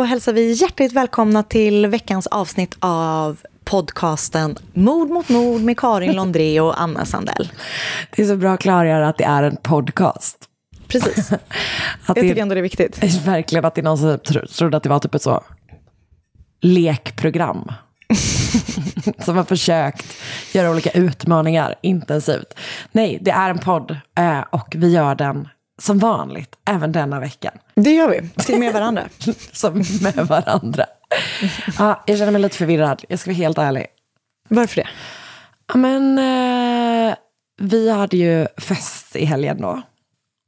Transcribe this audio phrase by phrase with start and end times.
[0.00, 6.12] Då hälsar vi hjärtligt välkomna till veckans avsnitt av podcasten Mord mot mord med Karin
[6.12, 7.52] Londré och Anna Sandell.
[8.16, 10.36] Det är så bra att klargöra att det är en podcast.
[10.88, 11.32] Precis.
[11.32, 11.40] Att
[12.06, 12.98] Jag det tycker ändå det är viktigt.
[13.26, 15.44] verkligen att det är någon som tro- trodde att det var typ ett så
[16.60, 17.72] lekprogram.
[19.24, 20.16] som har försökt
[20.52, 22.54] göra olika utmaningar intensivt.
[22.92, 25.48] Nej, det är en podd eh, och vi gör den
[25.80, 27.52] som vanligt även denna veckan.
[27.74, 29.04] Det gör vi, till med varandra.
[29.52, 30.86] Som med varandra.
[31.78, 33.86] Ja, jag känner mig lite förvirrad, jag ska vara helt ärlig.
[34.48, 34.88] Varför det?
[35.66, 37.14] Ja, men eh,
[37.60, 39.82] vi hade ju fest i helgen då.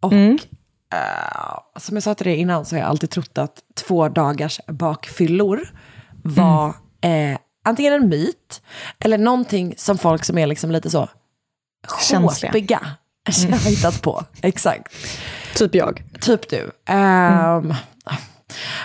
[0.03, 4.09] Och eh, som jag sa till dig innan så har jag alltid trott att två
[4.09, 5.69] dagars bakfyllor
[6.23, 6.69] var
[7.01, 8.63] eh, antingen en myt
[8.99, 11.09] eller någonting som folk som är liksom lite så
[12.01, 12.81] Känsliga.
[13.31, 14.25] Sjåpiga har hittat på.
[14.43, 14.93] Exakt.
[15.55, 16.03] Typ jag.
[16.21, 16.71] Typ du.
[16.89, 17.75] Ehm,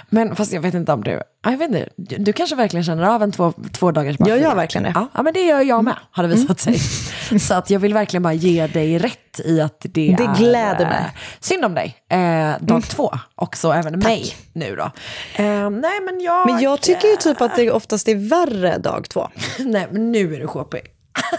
[0.09, 3.03] Men fast jag vet inte om du, jag vet inte, du, du kanske verkligen känner
[3.03, 4.38] av en två, två dagars Jag bakfylla.
[4.50, 4.92] gör verkligen det.
[4.96, 6.80] Ja, ja, men det gör jag med, har det visat sig.
[7.40, 10.36] Så att jag vill verkligen bara ge dig rätt i att det, Det är...
[10.36, 10.98] gläder mig.
[11.06, 11.96] eh, Synd om dig.
[12.09, 14.84] Eh, dag två, också även mig nu då.
[15.44, 16.46] Eh, nej men jag...
[16.52, 19.30] Men jag tycker ju typ att det oftast är värre dag två.
[19.59, 20.81] Nej men nu är du sjåpig.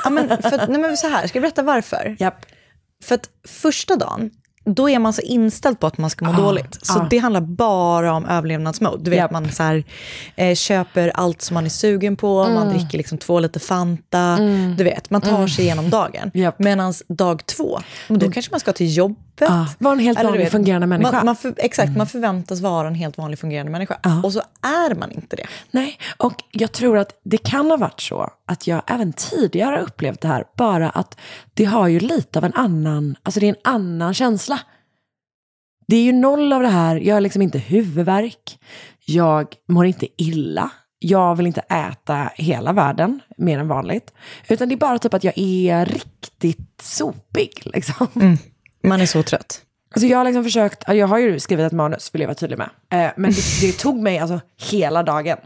[0.05, 2.17] Ja, men för, nej, men så här, ska jag berätta varför?
[2.19, 2.47] Japp.
[3.05, 4.31] För att första dagen,
[4.65, 6.79] då är man så inställd på att man ska må Ah, dåligt.
[6.87, 7.07] Så ah.
[7.11, 9.05] det handlar bara om överlevnadsmode.
[9.05, 9.31] Du vet, Japp.
[9.31, 9.85] man så här,
[10.37, 12.55] eh, köper allt som man är sugen på, Mm.
[12.55, 14.39] man dricker liksom två liter Fanta.
[14.77, 16.31] Du vet, man tar sig igenom dagen.
[16.35, 16.59] Japp.
[16.59, 19.25] Medan dag två, då kanske man ska till jobbet.
[19.47, 21.13] Ah, vara en helt Eller vanlig fungerande människa.
[21.13, 23.99] Man, man för, exakt, man förväntas vara en helt vanlig fungerande människa.
[24.03, 24.23] Ah.
[24.23, 25.47] Och så är man inte det.
[25.71, 29.83] Nej, och jag tror att det kan ha varit så att jag även tidigare har
[29.83, 31.19] upplevt det här, bara att
[31.55, 34.61] det har ju lite av en annan, alltså det är en annan känsla.
[35.87, 38.59] Det är ju noll av det här, jag har liksom inte huvudvärk,
[39.05, 44.13] jag mår inte illa, jag vill inte äta hela världen mer än vanligt,
[44.49, 48.39] utan det är bara typ att jag är riktigt sopig liksom.
[48.83, 49.63] Man är så trött.
[49.95, 52.59] Alltså jag har liksom försökt, jag har ju skrivit ett manus, vill jag vara tydlig
[52.59, 52.71] med.
[52.93, 54.41] Eh, men det, det tog mig alltså
[54.71, 55.39] hela dagen.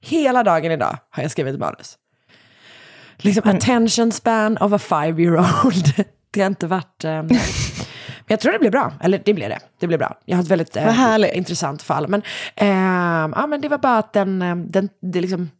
[0.00, 1.98] Hela dagen idag har jag skrivit ett manus.
[3.16, 5.94] Liksom attention span of a five year old.
[6.30, 7.04] Det har inte varit...
[7.04, 7.22] Eh,
[8.28, 8.92] men jag tror det blir bra.
[9.00, 9.58] Eller det blir det.
[9.78, 10.18] Det blir bra.
[10.24, 12.08] Jag har ett väldigt eh, intressant fall.
[12.08, 12.22] Men,
[12.56, 12.68] eh,
[13.36, 15.50] ja, men det var bara att den, eh, den det liksom...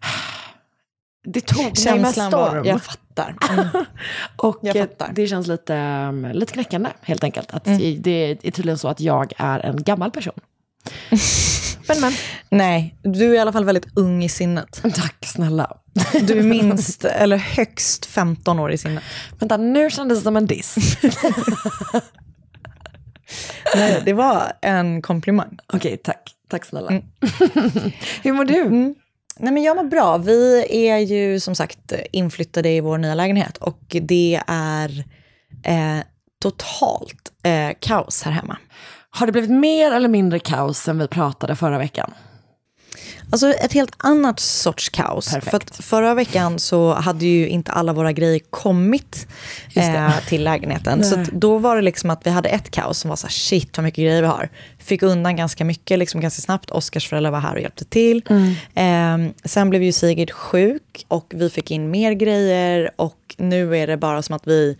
[1.24, 2.30] Det tog mig med storm.
[2.30, 3.01] var, jag fattar.
[3.18, 3.68] Mm.
[4.36, 5.12] Och eh, fattar.
[5.14, 7.54] det känns lite, um, lite knäckande helt enkelt.
[7.54, 10.34] Att det är tydligen så att jag är en gammal person.
[11.88, 12.12] men men,
[12.50, 14.82] Nej, du är i alla fall väldigt ung i sinnet.
[14.94, 15.76] tack snälla.
[16.22, 19.04] Du är minst, eller högst 15 år i sinnet.
[19.38, 20.76] Vänta, nu kändes det som en diss.
[23.76, 25.58] Nej, det var en komplimang.
[25.72, 26.34] Okej, tack.
[26.48, 26.90] Tack snälla.
[28.22, 28.94] Hur mår du?
[29.42, 30.16] Nej, men jag mår bra.
[30.16, 35.04] Vi är ju som sagt inflyttade i vår nya lägenhet och det är
[35.64, 36.04] eh,
[36.42, 38.56] totalt eh, kaos här hemma.
[39.10, 42.14] Har det blivit mer eller mindre kaos sen vi pratade förra veckan?
[43.32, 45.32] Alltså ett helt annat sorts kaos.
[45.32, 45.76] Perfekt.
[45.76, 49.26] För förra veckan så hade ju inte alla våra grejer kommit
[49.74, 51.04] eh, till lägenheten.
[51.04, 53.32] Så att då var det liksom att vi hade ett kaos som var så här,
[53.32, 54.48] shit vad mycket grejer vi har.
[54.78, 56.70] Fick undan ganska mycket, liksom ganska snabbt.
[56.70, 58.22] Oskars föräldrar var här och hjälpte till.
[58.74, 62.90] Eh, sen blev ju Sigrid sjuk och vi fick in mer grejer.
[62.96, 64.76] Och nu är det bara som att vi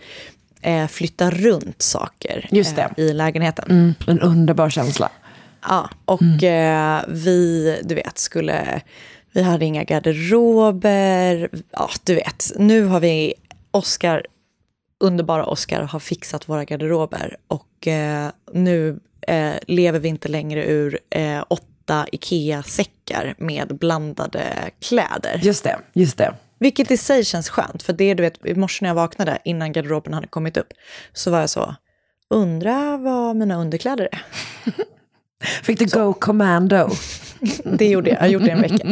[0.63, 2.83] eh, flyttar runt saker Just det.
[2.97, 3.65] eh, i lägenheten.
[3.71, 5.11] Mm, en underbar känsla.
[5.69, 8.83] Ja, och eh, vi, du vet, skulle...
[9.35, 11.49] Vi hade inga garderober.
[11.71, 12.53] Ja, du vet.
[12.57, 13.35] Nu har vi
[13.71, 14.27] Oscar,
[15.01, 17.37] underbara Oscar, har fixat våra garderober.
[17.49, 25.41] Och eh, nu eh, lever vi inte längre ur eh, åtta Ikea-säckar med blandade kläder.
[25.43, 26.35] Just det, just det.
[26.59, 27.83] Vilket i sig känns skönt.
[27.83, 30.73] För det, du vet, i morse när jag vaknade, innan garderoben hade kommit upp,
[31.13, 31.75] så var jag så,
[32.31, 34.23] undra vad mina underkläder är.
[35.63, 36.91] Fick du go commando?
[37.65, 38.23] Det gjorde jag.
[38.23, 38.87] Jag gjorde det en vecka.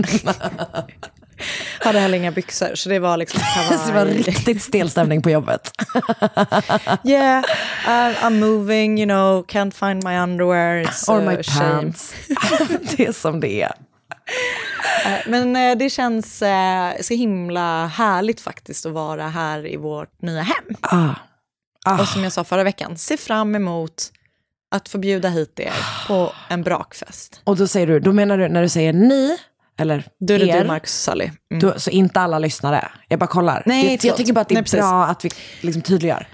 [1.81, 4.23] Hade heller inga byxor, så det var liksom Så det var kavaj.
[4.23, 5.71] riktigt stel stämning på jobbet.
[7.05, 7.45] Yeah,
[8.23, 10.85] I'm moving, you know, can't find my underwear.
[10.85, 11.71] It's Or my shame.
[11.83, 12.15] pants.
[12.97, 13.73] det är som det är.
[15.07, 20.23] Eh, Men eh, det känns eh, så himla härligt faktiskt att vara här i vårt
[20.23, 20.65] nya hem.
[20.81, 21.09] Ah.
[21.85, 22.01] Ah.
[22.01, 23.93] Och som jag sa förra veckan, se fram emot
[24.71, 25.73] att få bjuda hit er
[26.07, 27.41] på en brakfest.
[27.45, 29.39] Och då säger du, då menar du när du säger ni,
[29.79, 31.31] eller Då är det er, du, Marcus och Sally.
[31.51, 31.61] Mm.
[31.61, 32.89] då, så inte alla lyssnare.
[33.09, 33.63] Jag bara kollar.
[33.67, 35.31] Nej, jag, jag tycker bara att det är Nej, bra att vi
[35.61, 36.27] liksom tydliggör.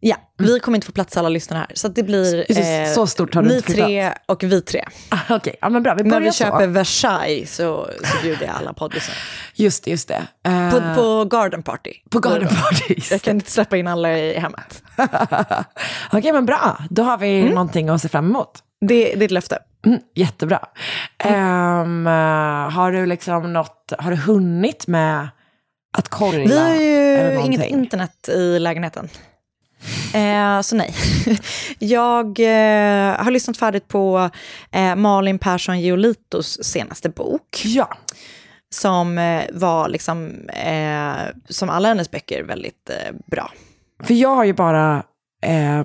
[0.00, 1.70] Ja, vi kommer inte få plats alla lyssnare här.
[1.74, 4.84] Så det blir det, så stort har du ni tre och vi tre.
[5.08, 5.94] Ah, Okej, ja men bra.
[5.94, 6.44] Vi När vi så.
[6.44, 9.16] köper Versailles så, så bjuder jag alla poddlyssnare.
[9.54, 10.22] Just det, just det.
[10.46, 11.92] Eh, På, på garden party.
[12.10, 12.94] på garden party.
[13.10, 14.82] Jag kan inte släppa in alla i hemmet.
[16.12, 16.78] Okej, men bra.
[16.90, 17.50] Då har vi Mm.
[17.52, 18.50] någonting att se fram emot.
[18.80, 19.58] Det, det är ett löfte.
[19.86, 20.60] Mm, jättebra.
[21.24, 21.32] Eh,
[22.70, 25.28] har du liksom något, har du hunnit med
[25.98, 26.38] att kolla?
[26.38, 29.08] Vi har ju inget internet i lägenheten.
[30.14, 30.94] Eh, så nej.
[31.78, 34.30] Jag eh, har lyssnat färdigt på
[34.70, 37.62] eh, Malin Persson Giolitos senaste bok.
[37.64, 37.96] Ja,
[38.70, 39.14] Som
[39.52, 40.32] var, liksom,
[41.48, 42.90] som alla hennes böcker, väldigt
[43.26, 43.52] bra.
[44.04, 45.02] för jag har ju bara,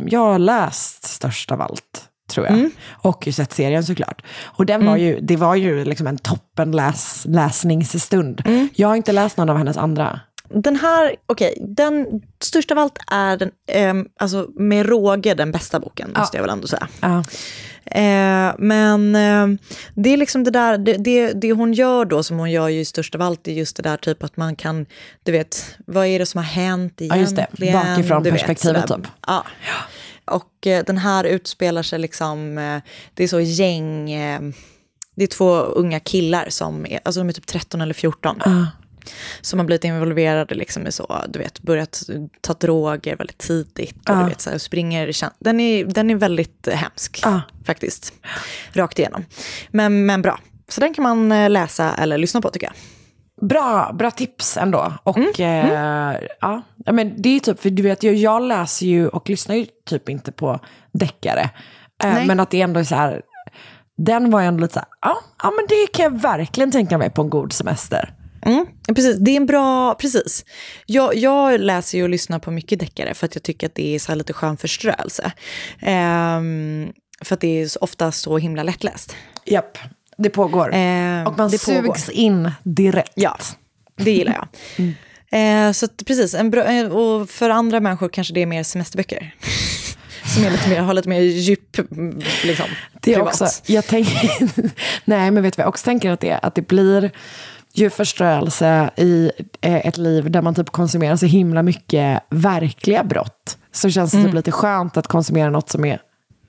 [0.05, 2.55] jag har läst Störst av allt, tror jag.
[2.55, 2.71] Mm.
[2.89, 4.21] Och ju sett serien såklart.
[4.43, 8.41] Och den var ju, det var ju liksom en toppen läs, läsningsstund.
[8.45, 8.69] Mm.
[8.75, 10.19] Jag har inte läst någon av hennes andra.
[10.53, 15.79] Den här, okej, den störst av allt är den, ehm, alltså med råge den bästa
[15.79, 16.87] boken, måste jag väl ändå säga.
[17.01, 17.23] Ja.
[17.85, 19.47] Eh, men eh,
[19.95, 22.85] det är liksom det där, det, det, det hon gör då, som hon gör ju
[22.85, 24.85] störst av allt, är just det där typ att man kan,
[25.23, 27.41] du vet, vad är det som har hänt Ja, just det.
[27.41, 27.95] egentligen?
[27.95, 29.07] Bakifrån perspektivet typ.
[29.27, 29.45] Ja.
[30.25, 32.81] Och eh, den här utspelar sig liksom, eh,
[33.13, 34.41] det är så gäng, eh,
[35.15, 38.41] det är två unga killar som är, alltså de är typ 13 eller 14.
[38.45, 38.67] Ja.
[39.41, 42.03] Som har blivit involverade liksom i så, du vet, börjat
[42.41, 44.09] ta droger väldigt tidigt.
[44.09, 44.19] Och Ja.
[44.23, 47.41] du vet, så här, springer, den, är, den är väldigt eh, hemsk, Ja.
[47.65, 48.13] faktiskt.
[48.73, 49.25] Rakt igenom.
[49.69, 50.39] Men, men bra.
[50.67, 52.75] Så den kan man eh, läsa eller lyssna på tycker jag.
[53.49, 54.93] Bra, bra tips ändå.
[55.03, 56.61] Och Mm, eh, ja,
[56.91, 60.09] men det är typ, för du vet, jag, jag läser ju och lyssnar ju typ
[60.09, 60.59] inte på
[60.93, 61.49] deckare.
[62.03, 63.21] Eh, men att det ändå är så här,
[63.97, 66.97] den var ju ändå lite så här, ja, ja men det kan jag verkligen tänka
[66.97, 68.13] mig på en god semester.
[68.41, 70.45] Mm, precis, det är en bra, precis.
[70.85, 73.95] Jag, jag läser ju och lyssnar på mycket deckare för att jag tycker att det
[73.95, 75.31] är så lite skön förströelse.
[75.81, 79.15] Ehm, för att det är ofta så himla lättläst.
[79.45, 79.77] Japp,
[80.17, 80.69] det pågår.
[80.73, 81.93] Ehm, och man det pågår.
[81.93, 83.11] sugs in direkt.
[83.15, 83.37] Ja,
[83.95, 84.47] det gillar jag.
[85.31, 88.63] Eh, så att, precis, en bra, eh, och för andra människor kanske det är mer
[88.63, 89.35] semesterböcker.
[90.35, 92.65] Som är lite mer, har lite mer djup, mm, liksom,
[93.01, 93.41] Det är privat.
[93.41, 94.49] också, jag tänker,
[95.05, 96.45] nej men vet du vad jag också tänker att det är?
[96.45, 97.11] Att det blir
[97.73, 103.57] ju förströelse i eh, ett liv där man typ konsumerar så himla mycket verkliga brott.
[103.71, 105.99] Så känns det typ lite skönt att konsumera något som är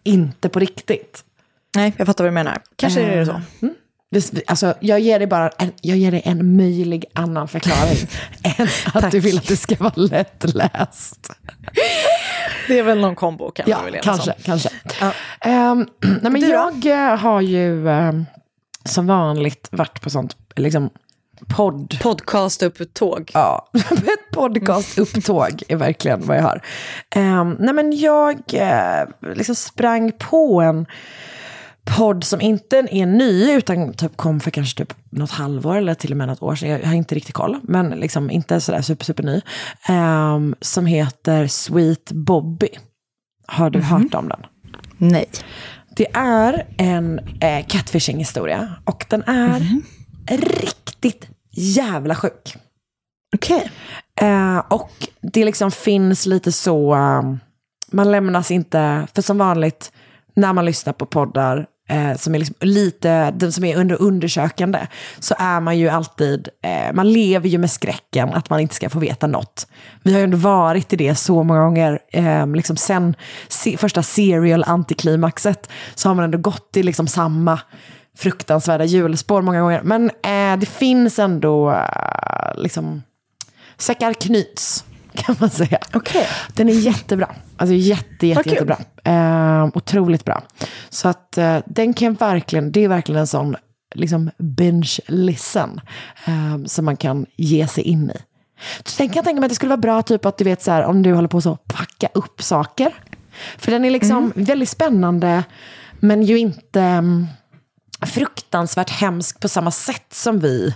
[0.05, 1.25] inte på riktigt.
[1.77, 2.59] Nej, jag fattar vad du menar.
[2.77, 3.41] Kanske är det så.
[4.11, 7.97] Det- Alltså, jag ger dig bara en, jag ger dig en möjlig annan förklaring
[8.59, 9.13] än att Tack.
[9.13, 11.31] du vill att det ska vara lättläst.
[12.69, 14.35] Det är väl någon kombo kan Ja, man väl kanske.
[14.45, 14.69] kanske.
[15.01, 15.13] Ja.
[15.41, 18.25] Ehm, nej, men Du jag eh, har ju ehm,
[18.85, 20.91] som vanligt varit på sånt liksom,
[21.49, 21.99] podd...
[22.03, 23.31] Podcast upp ett tåg.
[23.35, 26.61] Ja, ett podcastupptåg är verkligen vad jag har.
[27.11, 30.87] Ehm, nej men jag eh, liksom sprang på en
[31.97, 36.11] podd som inte är ny, utan typ kom för kanske typ något halvår eller till
[36.11, 36.69] och med något år sedan.
[36.69, 39.41] Jag har inte riktigt koll, men liksom inte sådär super, super ny.
[39.89, 42.69] Ehm, som heter Sweet Bobby.
[43.47, 44.41] Har du hört om den?
[44.99, 45.27] Nej.
[45.97, 49.83] Det är en eh, catfishing-historia och den är
[50.29, 52.57] riktigt jävla sjuk.
[53.35, 53.71] Okej.
[54.21, 57.41] Eh, och det liksom finns lite så, um,
[57.93, 59.93] man lämnas inte, för som vanligt
[60.37, 64.87] när man lyssnar på poddar eh, som är liksom lite, den som är under undersökande,
[65.19, 68.91] så är man ju alltid, eh, man lever ju med skräcken att man inte ska
[68.91, 69.67] få veta något.
[70.03, 73.15] Vi har ju ändå varit i det så många gånger, eh, liksom sen
[73.49, 77.61] se, första serial antiklimaxet, så har man ändå gått i liksom samma
[78.17, 79.83] fruktansvärda hjulspår många gånger.
[79.83, 83.03] Men eh, det finns ändå eh, liksom
[83.77, 85.79] säckar knyts, kan man säga.
[85.93, 86.27] Okej.
[86.55, 87.35] Den är jättebra.
[87.57, 88.53] Alltså jätte, jätte, kul.
[88.53, 88.77] jättebra.
[89.05, 90.43] Eh, otroligt bra.
[90.89, 93.57] Så att eh, den kan verkligen, det är verkligen en sån
[93.95, 95.81] liksom binge listen
[96.27, 98.19] eh, som man kan ge sig in i.
[98.85, 100.63] Så den kan jag tänka mig att det skulle vara bra typ att du vet
[100.63, 102.95] så här, om du håller på så att packa upp saker.
[103.59, 105.45] För den är liksom väldigt spännande
[106.01, 107.27] men ju inte mm,
[108.07, 110.75] fruktansvärt hemsk på samma sätt som vi.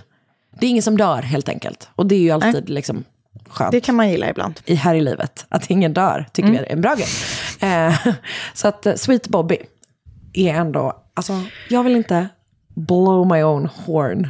[0.59, 1.89] Det är ingen som dör helt enkelt.
[1.95, 3.03] Och det är ju alltid liksom
[3.49, 4.59] skönt Det kan man gilla ibland.
[4.65, 5.45] i här i livet.
[5.49, 7.07] Att ingen dör tycker vi är en bra grej.
[7.71, 8.07] Eh,
[8.53, 9.57] så att eh, Sweet Bobby
[10.33, 12.27] är ändå, alltså jag vill inte
[12.75, 14.27] blow my own horn.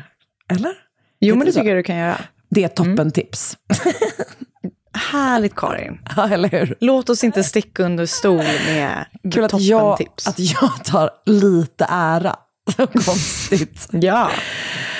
[0.49, 0.71] Eller?
[1.19, 2.21] Jo, men det tycker jag du kan göra.
[2.49, 3.57] Det är toppen tips.
[5.11, 5.99] Härligt Karin.
[6.15, 6.75] ja, eller hur?
[6.79, 10.27] Låt oss inte sticka under stol med Kul att jag, toppentips.
[10.27, 12.35] att jag tar lite ära.
[12.77, 13.87] Så konstigt.
[13.91, 14.31] Ja,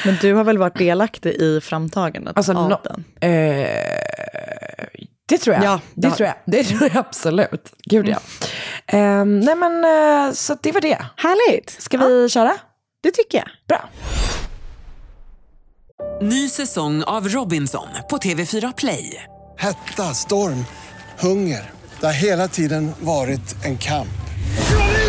[0.05, 3.03] men du har väl varit delaktig i framtagandet Alltså, av no- den?
[3.31, 3.67] Eh,
[5.25, 5.63] det tror jag.
[5.65, 6.15] Ja, det ja.
[6.15, 6.35] tror jag.
[6.45, 7.73] Det tror jag absolut.
[7.85, 8.17] Gud ja.
[8.87, 10.97] Eh, nej men, eh, så det var det.
[11.15, 11.69] Härligt.
[11.81, 12.55] Ska vi köra?
[13.03, 13.47] Det tycker jag.
[13.67, 13.89] Bra.
[16.21, 19.23] Ny säsong av Robinson på TV4 Play.
[19.57, 20.65] Hetta, storm,
[21.19, 21.71] hunger.
[21.99, 24.07] Det har hela tiden varit en kamp.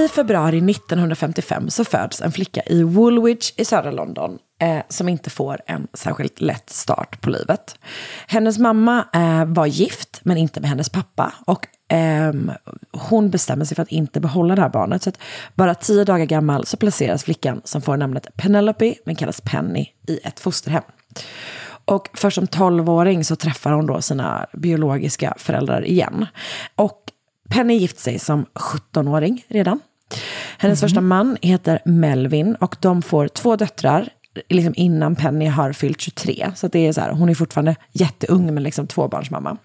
[0.00, 5.30] I februari 1955 så föds en flicka i Woolwich i södra London eh, som inte
[5.30, 7.78] får en särskilt lätt start på livet.
[8.26, 11.34] Hennes mamma eh, var gift, men inte med hennes pappa.
[11.46, 12.32] Och eh,
[12.92, 15.02] hon bestämmer sig för att inte behålla det här barnet.
[15.02, 15.18] Så att
[15.54, 20.20] bara tio dagar gammal så placeras flickan som får namnet Penelope, men kallas Penny, i
[20.24, 20.82] ett fosterhem.
[21.84, 26.26] Och först som tolvåring så träffar hon då sina biologiska föräldrar igen.
[26.74, 27.02] Och
[27.50, 29.80] Penny gift sig som 17-åring redan.
[30.58, 34.08] Hennes första man heter Melvin och de får två döttrar
[34.48, 36.52] liksom innan Penny har fyllt 23.
[36.54, 39.56] Så det är så här, hon är fortfarande jätteung men liksom tvåbarnsmamma.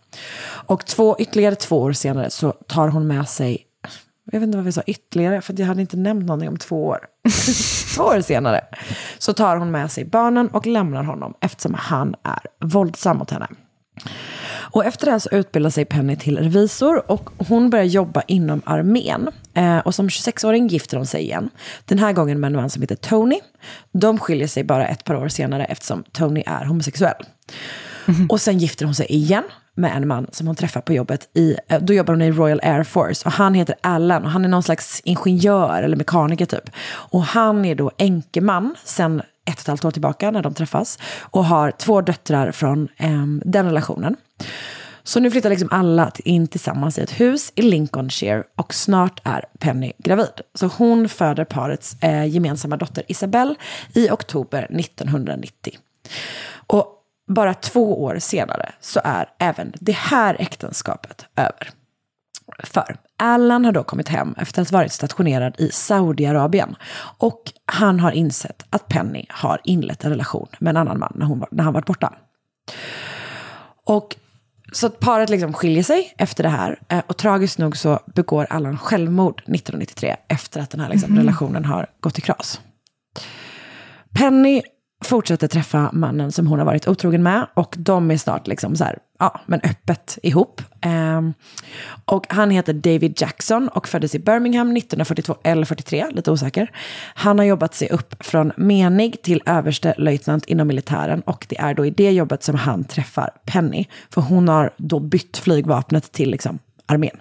[0.46, 3.58] Och två, ytterligare två år senare så tar hon med sig,
[4.32, 6.86] jag vet inte vad vi sa ytterligare, för jag hade inte nämnt någonting om två
[6.86, 7.00] år.
[7.96, 8.62] två år senare
[9.18, 13.48] så tar hon med sig barnen och lämnar honom eftersom han är våldsam mot henne.
[14.75, 18.62] Och efter det här så utbildar sig Penny till revisor och hon börjar jobba inom
[18.65, 19.27] armén.
[19.53, 21.50] Eh, och som 26-åring gifter hon sig igen.
[21.86, 23.39] Den här gången med en man som heter Tony.
[23.91, 27.25] De skiljer sig bara ett par år senare eftersom Tony är homosexuell.
[28.29, 29.44] Och sen gifter hon sig igen
[29.75, 31.29] med en man som hon träffar på jobbet.
[31.34, 34.46] I, eh, då jobbar hon i Royal Air Force och han heter Alan och han
[34.46, 36.70] är någon slags ingenjör eller mekaniker typ.
[36.88, 41.00] Och han är då enkeman sen ett och ett halvt år tillbaka när de träffas
[41.20, 44.16] och har två döttrar från eh, den relationen.
[45.04, 49.46] Så nu flyttar liksom alla in tillsammans i ett hus i Lincolnshire och snart är
[49.60, 50.42] Penny gravid.
[50.54, 53.56] Så hon föder parets eh, gemensamma dotter Isabelle
[53.94, 55.78] i oktober 1990.
[56.68, 56.88] Och
[57.28, 61.70] bara två år senare så är även det här äktenskapet över.
[62.64, 66.76] För Alan har då kommit hem efter att ha varit stationerad i Saudiarabien.
[67.18, 71.26] Och han har insett att Penny har inlett en relation med en annan man när,
[71.26, 72.14] hon var, när han varit borta.
[73.86, 74.16] Och
[74.72, 76.80] så paret liksom skiljer sig efter det här.
[76.90, 81.66] Eh, Och tragiskt nog så begår Allan självmord 1993 efter att den här liksom relationen
[81.66, 82.62] har gått i kras.
[84.14, 84.62] Penny
[85.06, 87.48] fortsätter träffa mannen som hon har varit otrogen med.
[87.54, 90.62] Och de är snart liksom så här, ja, men öppet ihop.
[90.82, 91.34] Ehm,
[92.06, 96.72] och han heter David Jackson och föddes i Birmingham 1942 eller 43, lite osäker.
[97.16, 101.74] Han har jobbat sig upp från menig till överste löjtnant inom militären och det är
[101.74, 103.86] då i det jobbet som han träffar Penny.
[104.10, 107.18] För hon har då bytt flygvapnet till liksom armén.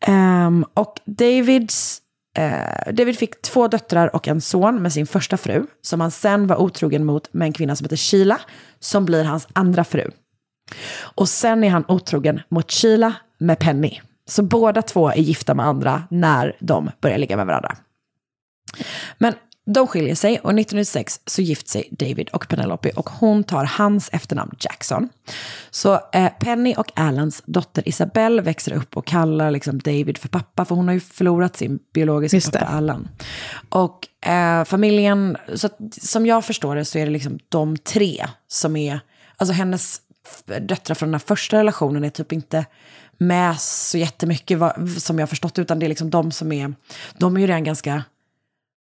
[0.00, 1.99] Ehm, och Davids
[2.36, 6.46] Eh, David fick två döttrar och en son med sin första fru, som han sen
[6.46, 8.40] var otrogen mot med en kvinna som heter Sheila,
[8.80, 10.10] som blir hans andra fru.
[10.98, 14.00] Och sen är han otrogen mot Sheila med Penny.
[14.28, 17.76] Så båda två är gifta med andra när de börjar ligga med varandra.
[19.18, 19.34] Men
[19.72, 24.10] de skiljer sig och 1996 så gift sig David och Penelope och hon tar hans
[24.12, 25.08] efternamn Jackson.
[25.70, 30.64] Så eh, Penny och Alans dotter Isabelle växer upp och kallar liksom David för pappa
[30.64, 33.08] för hon har ju förlorat sin biologiska pappa Alan.
[33.68, 38.26] Och eh, familjen, så att, som jag förstår det så är det liksom de tre
[38.48, 39.00] som är,
[39.36, 40.00] alltså hennes
[40.60, 42.66] döttrar från den här första relationen är typ inte
[43.18, 46.74] med så jättemycket vad, som jag har förstått utan det är liksom de som är,
[47.18, 48.04] de är ju redan ganska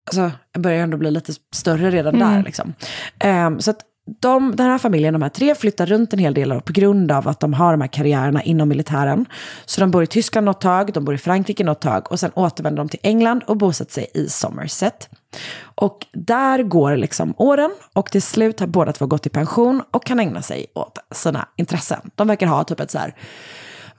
[0.08, 2.34] alltså, jag börjar ändå bli lite större redan Mm.
[2.34, 2.44] där.
[2.44, 2.74] Liksom.
[3.20, 3.78] Ehm, så att
[4.20, 7.28] de, den här familjen, de här tre, flyttar runt en hel del på grund av
[7.28, 9.26] att de har de här karriärerna inom militären.
[9.66, 12.32] Så de bor i Tyskland något tag, de bor i Frankrike något tag och sen
[12.34, 15.10] återvänder de till England och bosätter sig i Somerset.
[15.76, 20.06] Och där går liksom åren och till slut har båda två gått i pension och
[20.06, 22.00] kan ägna sig åt sina intressen.
[22.16, 23.16] De verkar ha typ ett så här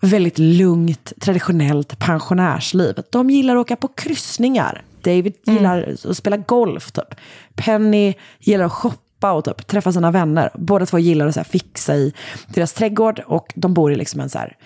[0.00, 2.94] väldigt lugnt, traditionellt pensionärsliv.
[3.11, 4.82] De gillar att åka på kryssningar.
[5.02, 7.14] David gillar att spela golf, typ.
[7.54, 10.50] Penny gillar att shoppa och typ, träffa sina vänner.
[10.54, 12.12] Båda två gillar att så här, fixa i
[12.49, 14.56] deras trädgård och de bor i liksom en, så här,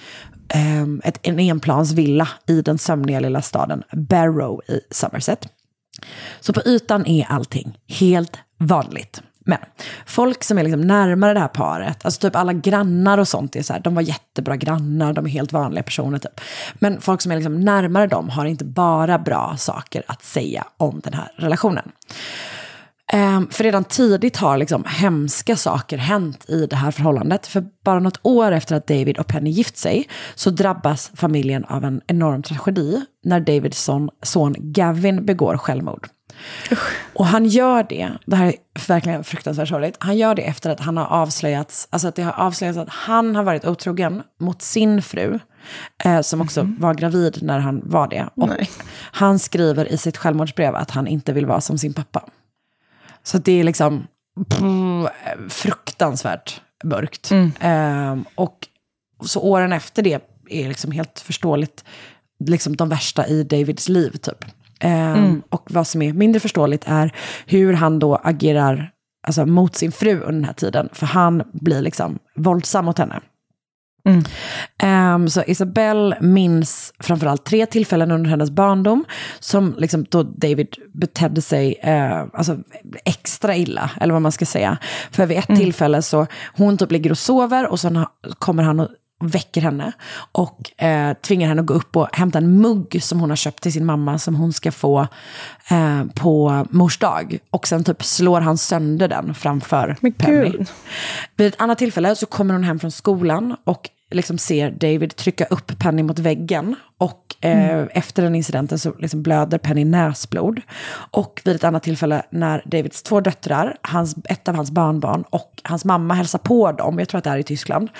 [0.49, 5.49] ehm, ett, en enplansvilla i den sömniga lilla staden Barrow i Somerset.
[6.41, 9.23] Så på ytan är allting helt vanligt.
[9.49, 9.59] Men
[10.07, 13.63] folk som är liksom närmare det här paret, alltså typ alla grannar och sånt, är
[13.63, 16.41] så här, de var jättebra grannar, de är helt vanliga personer typ.
[16.75, 21.01] Men folk som är liksom närmare dem har inte bara bra saker att säga om
[21.05, 21.93] den här relationen.
[23.13, 27.47] Ehm, för redan tidigt har liksom hemska saker hänt i det här förhållandet.
[27.47, 31.85] För bara något år efter att David och Penny gift sig så drabbas familjen av
[31.85, 36.09] en enorm tragedi när Davids son, son Gavin begår självmord.
[37.15, 38.55] Och han gör det, det här är
[38.89, 42.33] verkligen fruktansvärt sorgligt, han gör det efter att han har avslöjats, alltså att det har
[42.33, 45.39] avslöjats att han har varit otrogen mot sin fru,
[46.05, 48.29] eh, som också var gravid när han var det.
[48.35, 48.51] Och
[49.13, 52.23] han skriver i sitt självmordsbrev att han inte vill vara som sin pappa.
[53.27, 54.07] Så det är liksom
[54.51, 54.63] pff,
[55.53, 57.31] fruktansvärt mörkt.
[57.61, 58.59] Ehm, och
[59.25, 61.85] så åren efter det är liksom helt förståeligt
[62.45, 64.45] liksom de värsta i Davids liv typ.
[64.81, 65.43] Ehm, Mm.
[65.49, 67.13] Och vad som är mindre förståeligt är
[67.47, 68.91] hur han då agerar
[69.27, 70.89] alltså, mot sin fru under den här tiden.
[70.93, 73.21] För han blir liksom våldsam mot henne.
[74.79, 79.05] Ehm, så Isabelle minns framförallt tre tillfällen under hennes barndom
[79.41, 82.59] som liksom då David betedde sig eh, alltså
[83.05, 84.79] extra illa, eller vad man ska säga.
[85.11, 88.07] För vid ett tillfälle så, hon typ ligger och sover och sen
[88.39, 88.89] kommer han och
[89.21, 89.93] väcker henne
[90.33, 93.63] och eh, tvingar henne att gå upp och hämta en mugg som hon har köpt
[93.63, 95.07] till sin mamma som hon ska få
[95.71, 97.39] eh, på mors dag.
[97.51, 100.51] Och sen typ slår han sönder den framför Penny.
[100.51, 100.69] gud.
[101.37, 105.45] Vid ett annat tillfälle så kommer hon hem från skolan och liksom ser David trycka
[105.45, 106.77] upp Penny mot väggen.
[106.99, 110.61] Och eh, efter den incidenten så liksom blöder Penny näsblod.
[111.11, 115.61] Och vid ett annat tillfälle när Davids två döttrar, hans, ett av hans barnbarn och
[115.65, 117.91] hans mamma hälsar på dem, jag tror att det är i Tyskland,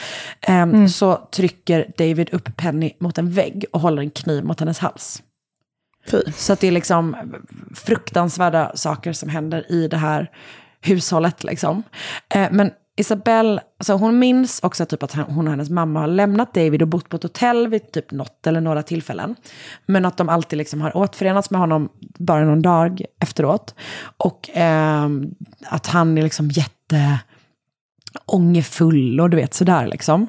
[0.41, 4.79] ehm, så trycker David upp Penny mot en vägg och håller en kniv mot hennes
[4.79, 5.23] hals.
[6.37, 7.17] Så att det är liksom
[7.75, 10.31] fruktansvärda saker som händer i det här
[10.81, 11.45] hushållet.
[11.45, 11.83] Liksom.
[12.35, 16.55] Eh, men Isabelle, alltså hon minns också typ att hon och hennes mamma har lämnat
[16.55, 19.35] David och bott på ett hotell vid typ något eller några tillfällen.
[19.87, 23.75] Men att de alltid liksom har återförenats med honom bara någon dag efteråt.
[24.17, 25.31] Och ehm,
[25.65, 27.19] att han är liksom jätte
[28.27, 30.27] ångerfull och du vet sådär liksom.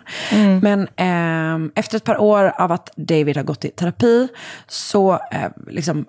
[0.61, 4.27] Men ehm, efter ett par år av att David har gått i terapi
[4.67, 6.05] så eh, liksom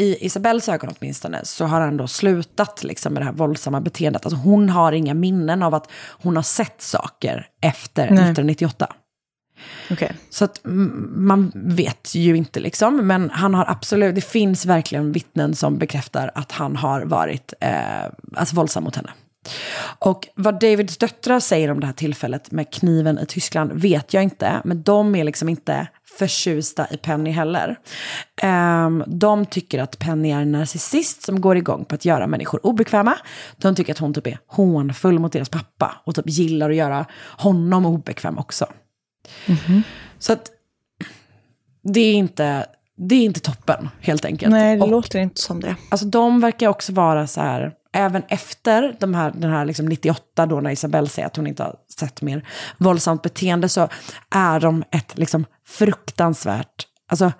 [0.00, 4.26] i Isabells ögon åtminstone så har han då slutat liksom med det här våldsamma beteendet.
[4.26, 8.12] Alltså hon har inga minnen av att hon har sett saker efter Nej.
[8.12, 8.92] 1998.
[9.90, 10.12] Okej.
[10.30, 10.60] Så att
[11.14, 16.30] man vet ju inte liksom, men han har absolut, det finns verkligen vittnen som bekräftar
[16.34, 18.04] att han har varit eh,
[18.36, 19.10] alltså våldsam mot henne.
[19.98, 24.22] Och vad Davids döttrar säger om det här tillfället med kniven i Tyskland vet jag
[24.22, 24.60] inte.
[24.64, 25.88] Men de är liksom inte
[26.20, 27.78] förtjusta i Penny heller.
[28.42, 32.66] Ehm, de tycker att Penny är en narcissist som går igång på att göra människor
[32.66, 33.16] obekväma.
[33.56, 37.06] De tycker att hon typ är hånfull mot deras pappa och typ gillar att göra
[37.38, 38.66] honom obekväm också.
[40.18, 40.50] Så att
[41.82, 44.50] det är inte, det är inte toppen helt enkelt.
[44.50, 45.76] Nej, det Och- låter inte som det.
[45.90, 50.46] Alltså de verkar också vara så här, även efter de här, den här liksom 98
[50.46, 52.44] då när Isabelle säger att hon inte har sett mer
[52.78, 53.88] våldsamt beteende så
[54.30, 57.32] är de ett liksom fruktansvärt, alltså,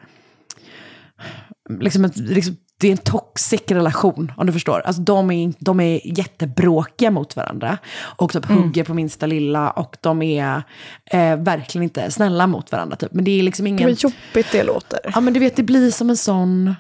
[1.80, 4.80] liksom ett, liksom, det är en toxic relation om du förstår.
[4.80, 8.62] Alltså de är, de är jättebråkiga mot varandra och typ Mm.
[8.62, 10.62] hugger på minsta lilla och de är
[11.10, 12.96] eh, verkligen inte snälla mot varandra.
[12.96, 13.12] Typ.
[13.12, 13.88] Men det är liksom ingen...
[13.88, 15.00] Vad jobbigt det låter.
[15.14, 16.74] Ja, men du vet, det blir som en sån...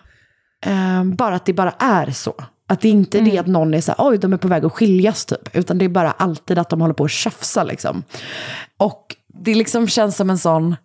[0.66, 2.34] Eh, bara att det bara är så.
[2.70, 4.64] Att det inte är det att någon är så här, oj, de är på väg
[4.64, 5.56] att skiljas typ.
[5.56, 8.02] Utan det är bara alltid att de håller på att tjafsa liksom.
[8.76, 10.76] Och det liksom känns som en sån,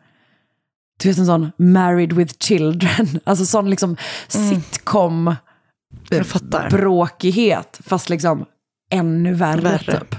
[1.04, 3.20] du vet en sån married with children.
[3.24, 5.36] Alltså sån liksom sitcom
[6.12, 7.80] eh, bråkighet.
[7.84, 8.46] Fast liksom
[8.92, 10.00] ännu värre, Värre.
[10.00, 10.16] typ.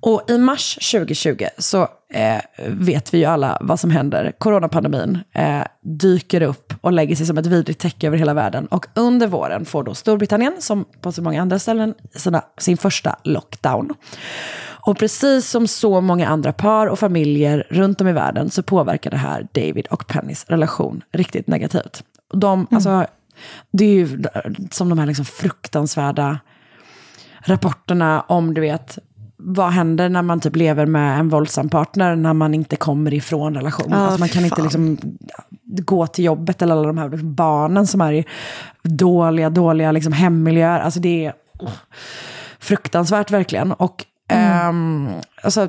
[0.00, 4.32] Och i mars 2020 så eh, vet vi ju alla vad som händer.
[4.38, 8.66] Coronapandemin eh, dyker upp och lägger sig som ett vidrigt täcke över hela världen.
[8.66, 13.16] Och under våren får då Storbritannien, som på så många andra ställen, sina, sin första
[13.24, 13.94] lockdown.
[14.88, 19.10] Och precis som så många andra par och familjer runt om i världen så påverkar
[19.10, 22.02] det här David och Pennys relation riktigt negativt.
[22.34, 23.06] De, alltså,
[23.70, 24.24] det är ju
[24.70, 26.38] som de här liksom fruktansvärda
[27.40, 28.98] rapporterna om, du vet,
[29.40, 33.54] vad händer när man typ lever med en våldsam partner när man inte kommer ifrån
[33.54, 33.98] relationen?
[33.98, 34.64] Ja, alltså man kan inte fan.
[34.64, 34.98] liksom
[35.62, 38.24] gå till jobbet eller alla de här liksom barnen som är i
[38.82, 40.80] dåliga, dåliga liksom hemmiljöer.
[40.80, 41.70] Alltså det är oh,
[42.58, 43.72] fruktansvärt verkligen.
[43.72, 45.08] Och ehm,
[45.42, 45.68] alltså,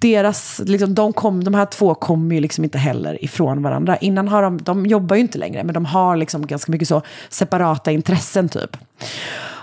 [0.00, 3.96] deras, liksom, de, kom, de här två kommer ju liksom inte heller ifrån varandra.
[3.96, 7.02] Innan har de, de jobbar ju inte längre, men de har liksom ganska mycket så
[7.28, 8.76] separata intressen typ.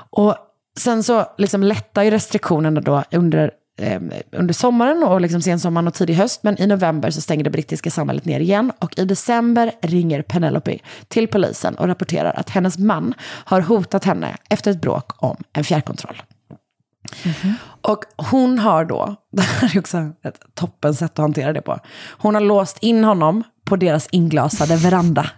[0.09, 0.35] Och
[0.79, 5.93] sen så liksom lättar ju restriktionerna då under, eh, under sommaren och liksom sensommaren och
[5.93, 6.43] tidig höst.
[6.43, 8.71] Men i november så stänger det brittiska samhället ner igen.
[8.79, 14.37] Och i december ringer Penelope till polisen och rapporterar att hennes man har hotat henne
[14.49, 16.21] efter ett bråk om en fjärrkontroll.
[17.81, 21.79] Och hon har då, det här är också ett toppen sätt att hantera det på.
[22.17, 25.29] Hon har låst in honom på deras inglasade veranda.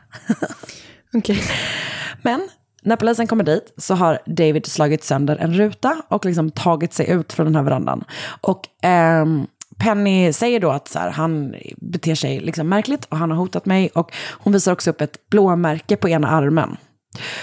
[2.22, 2.50] Men
[2.82, 7.10] när polisen kommer dit så har David slagit sönder en ruta och liksom tagit sig
[7.10, 8.04] ut från den här verandan.
[8.42, 13.32] Och ehm, Penny säger då att så här, han beter sig liksom märkligt och han
[13.32, 13.90] har hotat mig.
[13.94, 16.78] Och hon visar också upp ett blåmärke på ena armen.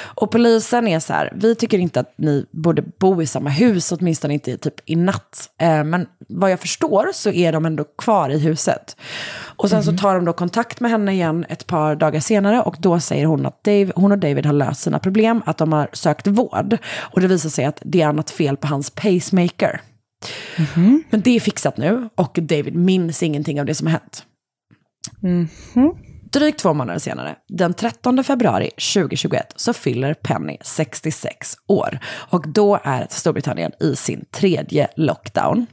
[0.04, 3.92] Och polisen är så här, vi tycker inte att ni borde bo i samma hus,
[3.92, 5.50] åtminstone inte typ i natt.
[5.61, 8.96] Eh, men vad jag förstår så är de ändå kvar i huset.
[9.57, 12.76] Och sen så tar de då kontakt med henne igen ett par dagar senare och
[12.78, 15.88] då säger hon att Dave, hon och David har löst sina problem, att de har
[15.92, 16.78] sökt vård.
[16.96, 19.81] Och det visar sig att det är något fel på hans pacemaker.
[21.11, 24.24] Men det är fixat nu och David minns ingenting av det som har hänt.
[26.32, 31.98] Drygt två månader senare, den 13 februari 2021, så fyller Penny 66 år.
[32.06, 35.66] Och då är Storbritannien i sin tredje lockdown.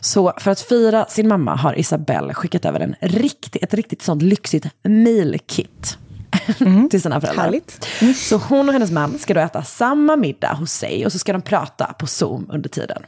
[0.00, 4.22] Så för att fira sin mamma har Isabelle skickat över en riktig, ett riktigt sånt
[4.22, 5.98] lyxigt mealkit.
[6.90, 7.44] till sina föräldrar.
[7.44, 7.86] Härligt.
[8.16, 11.32] Så hon och hennes man ska då äta samma middag hos sig och så ska
[11.32, 13.02] de prata på Zoom under tiden.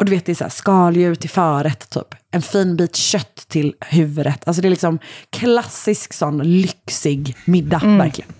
[0.00, 2.14] Och du vet, det är så här skaldjur till förrätt, typ.
[2.30, 4.48] En fin bit kött till huvudrätt.
[4.48, 4.98] Alltså det är liksom
[5.30, 8.30] klassisk sån lyxig middag, verkligen.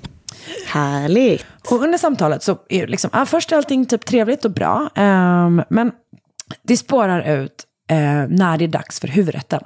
[0.67, 1.47] Härligt.
[1.71, 4.91] Och under samtalet så är liksom, ja, först är allting typ trevligt och bra.
[4.95, 5.93] ehm, men
[6.63, 7.97] det spårar ut eh,
[8.29, 9.61] när det är dags för huvudrätten.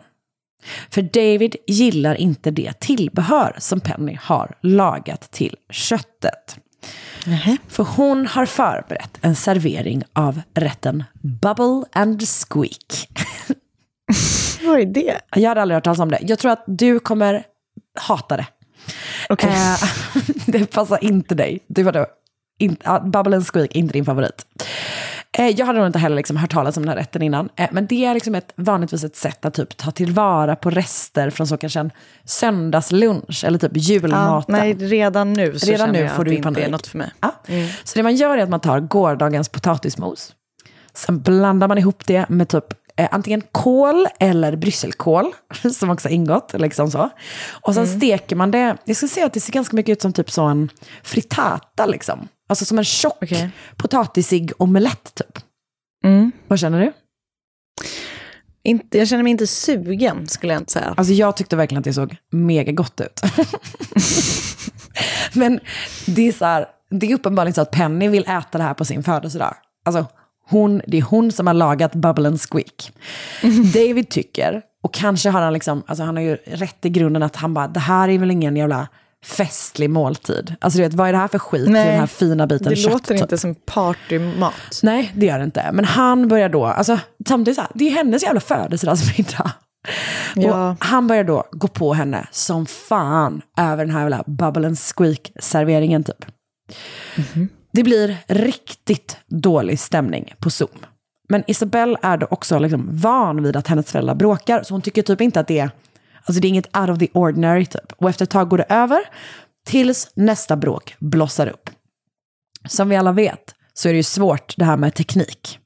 [0.91, 6.59] För David gillar inte det tillbehör som Penny har lagat till köttet.
[7.69, 13.09] För hon har förberett en servering av rätten Bubble and Squeak.
[14.63, 15.21] Vad är det?
[15.37, 16.19] Jag hade aldrig hört talas om det.
[16.23, 17.45] Jag tror att du kommer
[18.01, 18.47] hata det.
[19.29, 19.77] Eh,
[20.47, 21.61] det passar inte dig.
[21.67, 22.07] Var då,
[22.59, 24.47] in, ja, Bubble and Squeak, inte din favorit.
[25.39, 27.49] Eh, jag hade nog inte heller liksom hört talas om den här rätten innan.
[27.57, 31.31] Eh, men det är liksom ett, vanligtvis ett sätt att typ ta tillvara på rester
[31.31, 31.91] från så kanske en
[32.25, 34.53] söndagslunch eller typ Ja, julmaten.
[34.59, 36.87] nej, redan nu så Redan känner nu jag får att du det inte är något
[36.87, 37.13] för mig.
[37.21, 37.35] Ja.
[37.85, 40.33] Så det man gör är att man tar gårdagens potatismos.
[40.95, 42.65] Sen blandar man ihop det med typ
[42.97, 45.33] eh, antingen kål eller brysselkål,
[45.73, 46.55] som också har ingått.
[46.59, 47.11] Liksom så.
[47.51, 50.13] Och sen steker man det, jag ska säga att det ser ganska mycket ut som
[50.13, 50.71] typ så en
[51.03, 52.29] frittata liksom.
[52.49, 53.33] Alltså som en tjock
[53.77, 55.39] potatisig omelett typ.
[56.05, 56.33] Mm.
[56.49, 56.93] Vad känner du?
[58.63, 60.95] Inte, jag känner mig inte sugen, skulle jag inte säga.
[60.97, 63.21] Alltså jag tyckte verkligen att det såg mega gott ut.
[65.35, 65.61] Men
[66.07, 68.85] det är så här, det är uppenbarligen så att Penny vill äta det här på
[68.85, 69.55] sin födelsedag.
[69.85, 70.07] Alltså
[70.49, 72.93] hon, det är hon som har lagat Bubble and Squeak.
[73.75, 77.37] David tycker, och kanske har han liksom, alltså han har ju rätt i grunden att
[77.37, 78.89] han bara, det här är väl ingen jävla
[79.25, 80.55] festlig måltid.
[80.61, 82.69] Alltså du vet, vad är det här för skit Nej, i den här fina biten
[82.69, 82.93] Det kött?
[82.93, 83.23] låter typ?
[83.23, 84.55] inte som partymat.
[84.83, 85.71] Nej, det gör det inte.
[85.73, 89.51] Men han börjar då, alltså samtidigt så här, det är hennes jävla födelsedagsmiddag.
[90.35, 90.71] Ja.
[90.71, 94.79] Och han börjar då gå på henne som fan över den här jävla bubble and
[94.79, 96.25] squeak-serveringen typ.
[97.73, 100.79] Det blir riktigt dålig stämning på Zoom.
[101.29, 105.03] Men Isabelle är då också liksom van vid att hennes föräldrar bråkar, så hon tycker
[105.03, 105.71] typ inte att det är,
[106.25, 107.93] alltså det är inget out of the ordinary typ.
[107.97, 109.01] Och efter ett tag går det över,
[109.67, 111.71] tills nästa bråk blossar upp.
[112.69, 115.59] Som vi alla vet så är det ju svårt det här med teknik.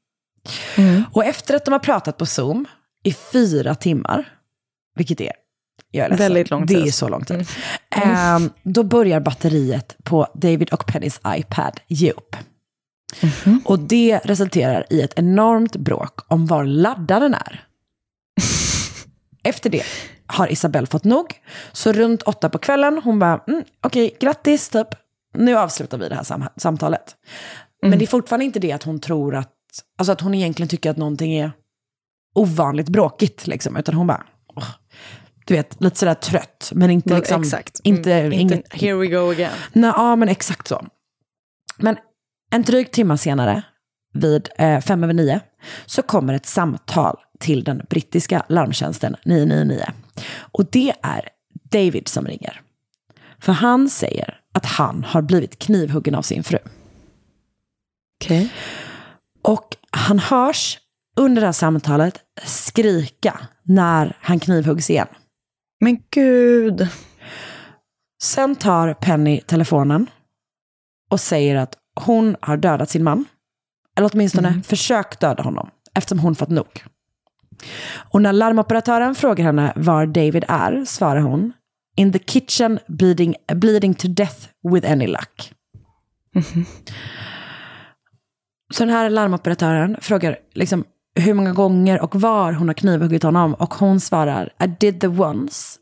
[1.12, 2.66] Och efter att de har pratat på Zoom
[3.04, 4.28] i fyra timmar,
[4.96, 5.32] vilket är,
[5.90, 6.86] jag är ledsen, Väldigt lång det tid.
[6.86, 7.48] är så lång tid.
[7.90, 12.36] Ehm, då börjar batteriet på David och Pennys iPad ge upp.
[13.64, 17.64] Och det resulterar i ett enormt bråk om var laddaren är.
[19.44, 19.82] Efter det
[20.28, 21.34] har Isabelle fått nog.
[21.72, 24.88] Så runt åtta på kvällen, hon bara, mm, okej, grattis, typ.
[25.34, 27.16] Nu avslutar vi det här sam- samtalet.
[27.82, 29.52] Men det är fortfarande inte det att hon tror att,
[29.98, 31.52] alltså att hon egentligen tycker att någonting är
[32.34, 33.76] ovanligt bråkigt, liksom.
[33.76, 34.64] Utan hon bara, åh,
[35.46, 36.70] du vet, lite sådär trött.
[36.74, 37.80] Men inte Men liksom, exakt.
[37.84, 39.52] inte, Mm, inte inget, here we go again.
[39.72, 40.86] Nej, ja, men exakt så.
[41.78, 41.96] Men
[42.50, 43.62] en dryg timme senare,
[44.14, 45.40] vid eh, fem över nio,
[45.86, 49.84] så kommer ett samtal till den brittiska larmtjänsten 999.
[50.38, 51.28] Och det är
[51.70, 52.60] David som ringer.
[53.40, 56.58] För han säger att han har blivit knivhuggen av sin fru.
[58.24, 58.52] Okej.
[59.42, 60.78] Och han hörs
[61.16, 65.08] under det här samtalet skrika när han knivhuggs igen.
[65.80, 66.88] Men gud.
[68.22, 70.10] Sen tar Penny telefonen
[71.10, 73.24] och säger att hon har dödat sin man.
[73.96, 76.84] Eller åtminstone försökt döda honom, eftersom hon fått nog.
[78.10, 81.52] Och när larmoperatören frågar henne var David är, svarar hon
[81.96, 85.52] In the kitchen bleeding, bleeding to death with any luck.
[88.74, 93.54] Så den här larmoperatören frågar liksom hur många gånger och var hon har knivhuggit honom.
[93.54, 95.78] Och hon svarar I did the once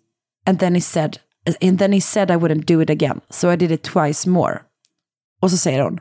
[0.46, 1.18] and then he said
[1.62, 3.20] and then he said I wouldn't do it again.
[3.30, 4.58] So I did it twice more.
[5.40, 6.00] Och så säger hon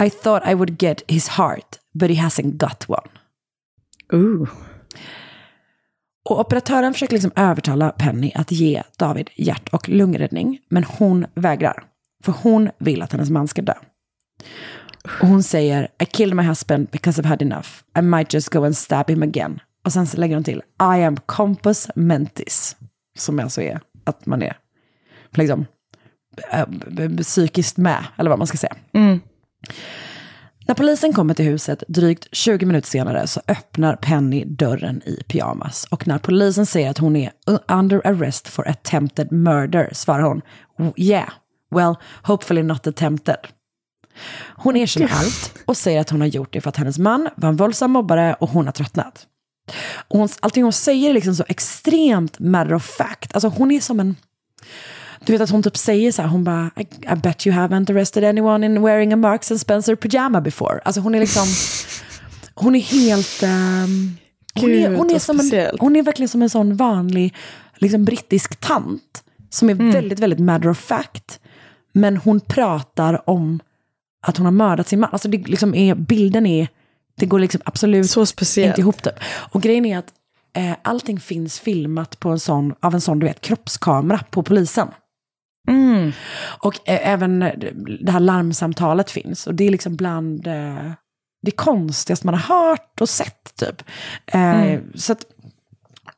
[0.00, 3.08] I thought I would get his heart but he hasn't got one.
[4.12, 4.48] Ooh.
[6.30, 11.84] Och operatören försöker liksom övertala Penny att ge David hjärt och lungräddning, men hon vägrar.
[12.24, 13.74] För hon vill att hennes man ska dö.
[15.20, 17.68] Och hon säger, I killed my husband because I've had enough.
[17.98, 19.60] I might just go and stab him again.
[19.84, 22.76] Och sen så lägger hon till, I am compus mentis.
[23.18, 24.56] Som alltså är att man är
[25.30, 25.66] liksom,
[26.88, 28.76] b- psykiskt med, eller vad man ska säga.
[30.66, 35.86] När polisen kommer till huset drygt 20 minuter senare så öppnar Penny dörren i pyjamas.
[35.90, 37.32] Och när polisen säger att hon är
[37.68, 40.42] under arrest for attempted murder svarar hon
[40.96, 41.28] yeah,
[41.70, 43.36] well, hopefully not attempted.
[44.56, 47.48] Hon erkänner allt och säger att hon har gjort det för att hennes man var
[47.48, 49.26] en våldsam mobbare och hon har tröttnat.
[50.08, 53.34] Och hon, allting hon säger är liksom så extremt matter of fact.
[53.34, 54.16] Alltså hon är som en...
[55.24, 57.92] Du vet att hon typ säger så här, hon bara, I, I bet you haven't
[57.92, 60.80] arrested anyone in wearing a Marks and Spencer pyjama before.
[60.84, 61.46] Alltså hon är liksom,
[62.54, 63.42] hon är helt...
[63.42, 64.16] ehm,
[64.60, 67.34] hon, är, Gud, hon, är som en, hon är verkligen som en sån vanlig
[67.76, 69.24] liksom brittisk tant.
[69.50, 71.40] Som är väldigt, väldigt matter of fact.
[71.92, 73.60] Men hon pratar om
[74.26, 75.10] att hon har mördat sin man.
[75.12, 76.68] Alltså det liksom är, bilden är,
[77.16, 78.68] det går liksom absolut Så speciellt.
[78.68, 79.14] inte ihop typ.
[79.52, 80.12] Och grejen är att
[80.56, 84.88] eh, allting finns filmat på en sån, av en sån du vet, kroppskamera på polisen.
[85.68, 86.12] Mm.
[86.58, 87.38] Och eh, även
[88.00, 89.46] det här larmsamtalet finns.
[89.46, 90.92] Och det är liksom bland eh,
[91.42, 93.82] det konstigaste man har hört och sett typ.
[94.26, 95.24] Eh, Så att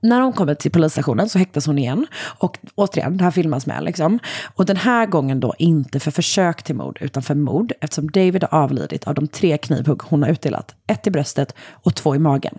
[0.00, 2.06] när hon kommer till polisstationen så häktas hon igen.
[2.38, 4.18] Och återigen, det här filmas med liksom.
[4.54, 7.72] Och den här gången då inte för försök till mord, utan för mord.
[7.80, 10.74] Eftersom David har avlidit av de tre knivhugg hon har utdelat.
[10.86, 12.58] Ett i bröstet och två i magen.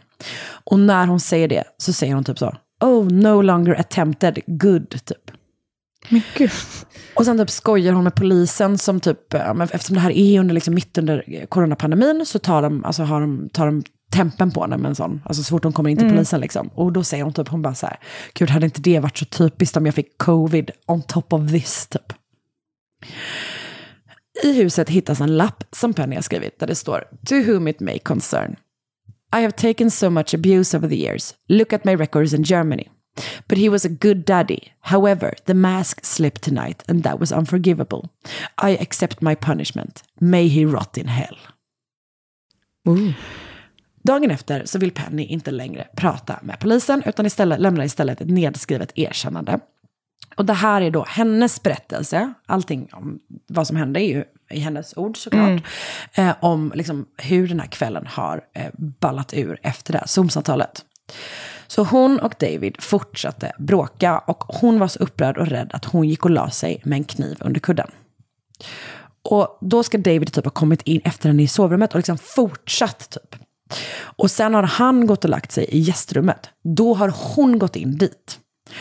[0.64, 2.56] Och när hon säger det så säger hon typ så.
[2.82, 5.32] Oh, no longer attempted, good, typ.
[6.10, 6.52] Men gud.
[7.16, 10.74] Och sen typ skojar hon med polisen som typ, eftersom det här är under, liksom,
[10.74, 14.90] mitt under coronapandemin så tar de, alltså, har de, tar de tempen på henne med
[14.90, 16.68] en sån, alltså så fort hon kommer in till polisen liksom.
[16.68, 18.00] Och då säger hon typ, hon bara så här,
[18.34, 21.88] gud hade inte det varit så typiskt om jag fick covid on top of this
[21.88, 22.14] typ.
[24.44, 27.80] I huset hittas en lapp som Penny har skrivit där det står To whom it
[27.80, 28.56] may concern.
[29.36, 31.34] I have taken so much abuse over the years.
[31.48, 32.88] Look at my records in Germany.
[33.48, 34.60] But he was a good daddy.
[34.80, 38.10] However, the mask slipped tonight and that was unforgivable.
[38.64, 40.04] I accept my punishment.
[40.20, 41.38] May he rot in hell.
[44.04, 48.30] Dagen efter så vill Penny inte längre prata med polisen utan istället lämnar istället ett
[48.30, 49.60] nedskrivet erkännande.
[50.36, 52.34] Och det här är då hennes berättelse.
[52.46, 55.48] Allting om vad som hände är ju i hennes ord såklart.
[55.50, 55.64] Mm.
[56.14, 60.86] Eh, om liksom hur den här kvällen har eh, ballat ur efter det här Zoom-samtalet.
[61.68, 66.10] Så hon och David fortsatte bråka och hon var så upprörd och rädd att hon
[66.10, 67.92] gick och la sig med en kniv under kudden.
[69.30, 73.10] Och då ska David typ ha kommit in efter henne i sovrummet och liksom fortsatt
[73.10, 73.36] typ.
[74.00, 76.50] Och sen har han gått och lagt sig i gästrummet.
[76.64, 78.40] Då har hon gått in dit.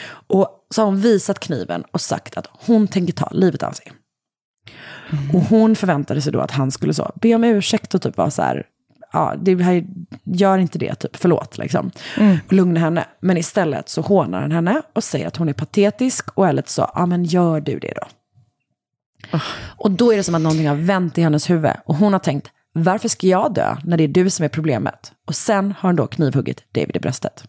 [0.08, 3.92] Och så har hon visat kniven och sagt att hon tänker ta livet av sig.
[5.34, 8.30] Och hon förväntade sig då att han skulle så, be om ursäkt och typ vara
[8.30, 8.66] så här,
[9.16, 9.84] ja, det här,
[10.24, 11.90] gör inte det, typ, förlåt, liksom.
[12.46, 13.04] Och lugna henne.
[13.20, 16.70] Men istället så hånar han henne och säger att hon är patetisk och är lite
[16.70, 18.06] så, ja men gör du det då.
[19.76, 21.72] Och då är det som att någonting har vänt i hennes huvud.
[21.84, 25.12] Och hon har tänkt, varför ska jag dö när det är du som är problemet?
[25.26, 27.44] Och sen har hon då knivhuggit David i bröstet.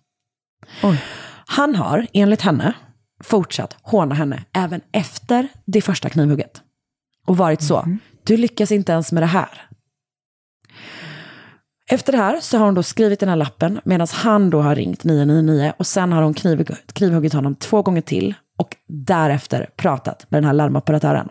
[1.48, 2.74] Han har, enligt henne,
[3.24, 6.62] fortsatt håna henne även efter det första knivhugget.
[7.26, 9.67] Och varit så, du lyckas inte ens med det här.
[11.92, 14.76] Efter det här så har hon då skrivit den här lappen medan han då har
[14.76, 20.32] ringt 999 och sen har hon kniv, knivhuggit honom två gånger till och därefter pratat
[20.32, 21.30] med den här larmoperatören.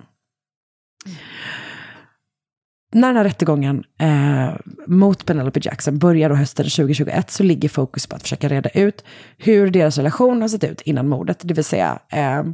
[2.93, 4.55] När den här rättegången eh,
[4.87, 9.05] mot Penelope Jackson börjar då hösten 2021 så ligger fokus på att försöka reda ut
[9.39, 11.41] hur deras relation har sett ut innan mordet.
[11.43, 12.45] Det vill säga, eh,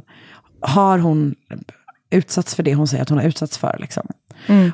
[0.61, 1.35] har hon
[2.09, 3.77] utsatts för det hon säger att hon har utsatts för?
[3.79, 4.07] Liksom.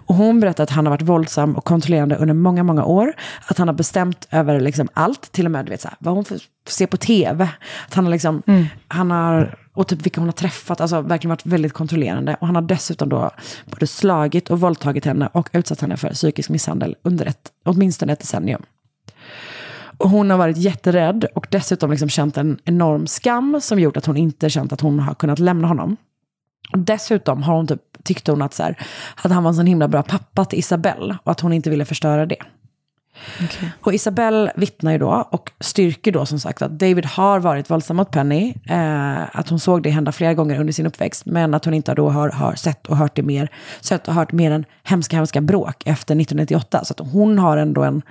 [0.05, 3.13] Och hon berättar att han har varit våldsam och kontrollerande under många, många år.
[3.45, 6.13] Att han har bestämt över liksom allt, till och med du vet, så här, vad
[6.13, 7.49] hon får se på tv.
[7.87, 8.43] Att han har liksom,
[8.87, 12.37] han har, och typ vilka hon har träffat, alltså verkligen varit väldigt kontrollerande.
[12.41, 13.31] Och han har dessutom då
[13.65, 18.19] både slagit och våldtagit henne och utsatt henne för psykisk misshandel under ett, åtminstone ett
[18.19, 18.63] decennium.
[19.99, 24.05] Och hon har varit jätterädd och dessutom liksom känt en enorm skam som gjort att
[24.05, 25.97] hon inte känt att hon har kunnat lämna honom.
[26.73, 28.77] Och dessutom har hon typ, tyckte hon att, så här,
[29.23, 31.85] att han var en sån himla bra pappa till Isabelle och att hon inte ville
[31.85, 32.43] förstöra det.
[33.81, 37.97] Och Isabelle vittnar ju då och styrker då som sagt att David har varit våldsam
[37.97, 38.53] mot Penny.
[38.69, 41.25] Eh, att hon såg det hända flera gånger under sin uppväxt.
[41.25, 43.51] Men att hon inte då har, har sett och hört det mer.
[43.81, 46.85] Sett och hört mer än hemska, hemska bråk efter 1998.
[46.85, 48.01] Så att hon har ändå en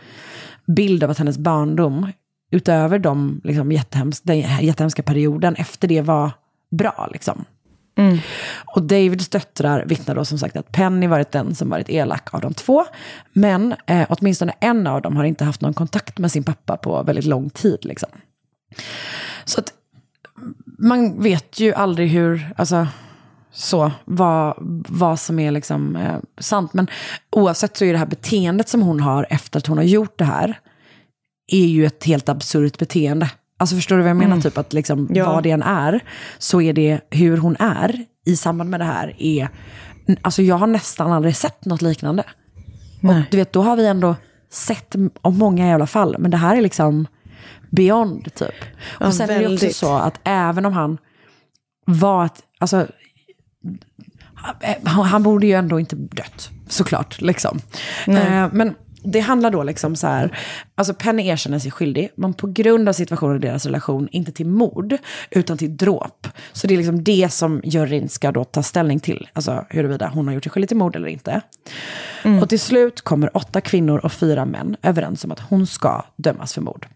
[0.66, 2.12] bild av att hennes barndom,
[2.50, 6.30] utöver de liksom, jättehemsk, den jättehemska perioden, efter det var
[6.70, 7.08] bra.
[7.12, 7.44] Liksom.
[7.98, 8.18] Mm.
[8.64, 12.40] Och Davids döttrar vittnar då som sagt att Penny varit den som varit elak av
[12.40, 12.84] de två.
[13.32, 17.02] Men eh, åtminstone en av dem har inte haft någon kontakt med sin pappa på
[17.02, 17.78] väldigt lång tid.
[17.82, 18.08] Liksom.
[19.44, 19.72] Så att
[20.78, 22.86] man vet ju aldrig hur, alltså
[23.52, 24.54] så, vad,
[24.88, 26.72] vad som är liksom eh, sant.
[26.72, 26.90] Men
[27.30, 30.24] oavsett så är det här beteendet som hon har efter att hon har gjort det
[30.24, 30.60] här,
[31.52, 33.30] är ju ett helt absurt beteende.
[33.60, 34.32] Alltså förstår du vad jag menar?
[34.32, 34.42] Mm.
[34.42, 35.32] Typ att liksom, Ja.
[35.32, 36.00] vad det än är,
[36.38, 39.14] så är det hur hon är i samband med det här.
[39.18, 39.48] är
[40.22, 42.24] Alltså jag har nästan aldrig sett något liknande.
[43.02, 44.16] Och du vet, då har vi ändå
[44.50, 46.16] sett om många jävla fall.
[46.18, 47.06] Men det här är liksom
[47.70, 48.54] beyond typ.
[49.00, 49.76] Ja, och sen är det också väldigt.
[49.76, 50.98] så att även om han
[51.86, 52.86] var ett, alltså,
[54.84, 57.20] han, han borde ju ändå inte dött, såklart.
[57.20, 57.58] Liksom.
[58.06, 58.38] Nej.
[58.38, 58.74] Eh, men
[59.12, 60.38] det handlar då liksom så här,
[60.74, 64.46] alltså Penny erkänner sig skyldig, men på grund av situationen i deras relation, inte till
[64.46, 64.96] mord,
[65.30, 66.28] utan till dråp.
[66.52, 70.26] Så det är liksom det som juryn ska då ta ställning till, alltså huruvida hon
[70.26, 71.40] har gjort sig skyldig till mord eller inte.
[72.42, 76.54] Och till slut kommer åtta kvinnor och fyra män överens om att hon ska dömas
[76.54, 76.86] för mord.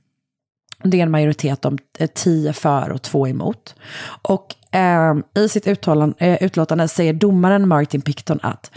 [0.85, 3.75] Det är en majoritet om eh, tio för och två emot.
[4.23, 8.71] Och eh, i sitt uttalan, eh, utlåtande säger domaren Martin Picton att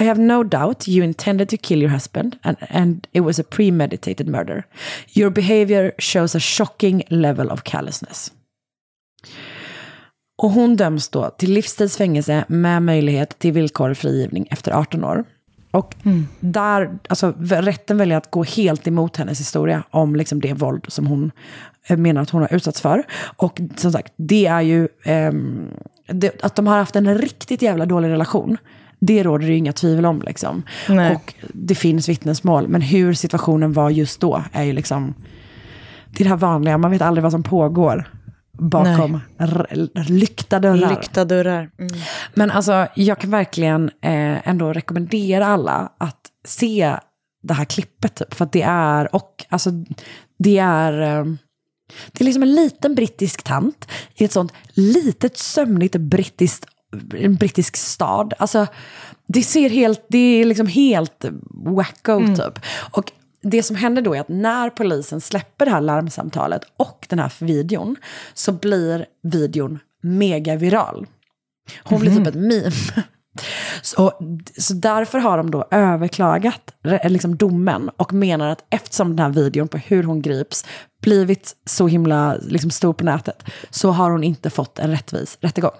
[0.00, 3.44] i have no doubt you intended to kill your husband and, and it was a
[3.44, 4.64] premeditated murder.
[5.08, 8.32] Your behavior shows a shocking level of callousness.
[10.38, 15.24] Och hon döms då till livstidsfängelse med möjlighet till villkorlig frigivning efter 18 år.
[15.70, 15.94] Och
[16.40, 21.06] där, alltså rätten väljer att gå helt emot hennes historia om liksom det våld som
[21.06, 21.30] hon
[21.86, 23.02] eh, menar att hon har utsatts för.
[23.36, 25.32] Och som sagt, det är ju Eh,
[26.06, 28.56] det, att de har haft en riktigt jävla dålig relation.
[29.06, 30.22] Det råder det ju inga tvivel om.
[30.22, 30.62] Liksom.
[30.88, 31.14] Nej.
[31.14, 32.68] Och det finns vittnesmål.
[32.68, 35.14] Men hur situationen var just då är ju liksom...
[36.10, 38.10] Det är det här vanliga, man vet aldrig vad som pågår
[38.58, 39.20] bakom
[40.06, 40.90] lyckta dörrar.
[40.90, 41.70] Lyckta dörrar.
[41.78, 41.92] Mm.
[42.34, 46.96] Men alltså, jag kan verkligen eh, ändå rekommendera alla att se
[47.42, 48.14] det här klippet.
[48.14, 49.70] Typ, för att det är, och alltså,
[50.38, 51.24] det är, eh,
[52.12, 56.66] det är liksom en liten brittisk tant i ett sånt litet sömnigt brittiskt,
[57.14, 58.34] en brittisk stad.
[58.38, 58.66] Alltså,
[59.26, 62.36] det ser helt, det är liksom helt wacko Mm.
[62.36, 62.58] typ.
[62.90, 63.12] Och
[63.42, 67.32] det som händer då är att när polisen släpper det här larmsamtalet och den här
[67.38, 67.96] videon
[68.34, 71.06] så blir videon mega viral.
[71.82, 73.04] Hon blir typ ett meme.
[73.82, 74.12] Så,
[74.58, 76.74] så därför har de då överklagat
[77.04, 80.64] liksom domen och menar att eftersom den här videon på hur hon grips
[81.02, 85.72] blivit så himla liksom, stor på nätet så har hon inte fått en rättvis rättegång.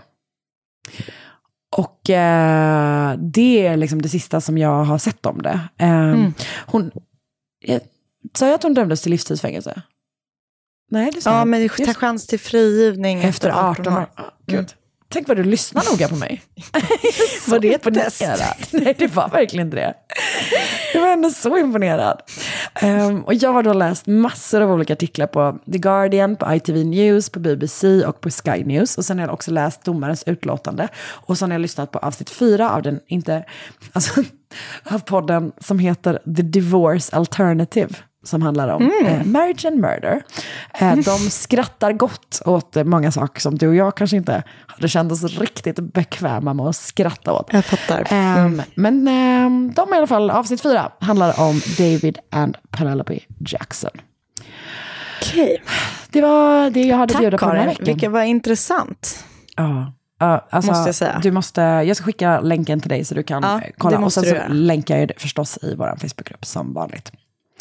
[1.76, 5.60] Och eh, det är liksom det sista som jag har sett om det.
[5.78, 6.16] Eh,
[6.66, 6.90] hon,
[7.64, 7.82] eh,
[8.34, 9.82] sa jag att hon dömdes till livstidsfängelse?
[10.90, 11.48] Nej, det sa Ja, jag.
[11.48, 14.06] men Just- ta chans till frigivning efter 18 år.
[14.48, 14.66] Mm.
[15.08, 16.42] Tänk vad du lyssnar noga på mig.
[17.48, 18.22] Var det ett test?
[18.72, 19.94] Nej, det var verkligen inte det.
[21.12, 22.20] Jag ändå så imponerad.
[22.82, 26.84] Um, och jag har då läst massor av olika artiklar på The Guardian, på ITV
[26.84, 28.98] News, på BBC och på Sky News.
[28.98, 30.88] Och sen har jag också läst domarens utlåtande.
[31.08, 33.44] Och sen har jag lyssnat på avsnitt fyra av den, inte,
[33.92, 34.22] alltså,
[34.84, 37.94] av podden som heter The Divorce Alternative.
[38.24, 39.06] Som handlar om Mm.
[39.06, 40.22] eh, marriage and murder.
[40.74, 44.88] Eh, de skrattar gott åt eh, många saker som du och jag kanske inte hade
[44.88, 47.48] känt oss riktigt bekväma med att skratta åt.
[47.52, 48.06] Jag fattar.
[48.10, 53.90] Ehm, Men ehm, de i alla fall, avsnitt fyra, handlar om David and Penelope Jackson.
[55.22, 55.62] Okej.
[56.10, 57.84] Det var det jag hade att bjuda Tack på den här veckan.
[57.86, 59.24] vilket var intressant.
[59.56, 59.92] Ja.
[60.20, 61.20] Ja, alltså, Måste jag säga.
[61.22, 63.98] Du måste, jag ska skicka länken till dig så du kan Ja, eh, kolla.
[63.98, 67.12] Och sen så länkar jag det förstås i vår Facebookgrupp som vanligt.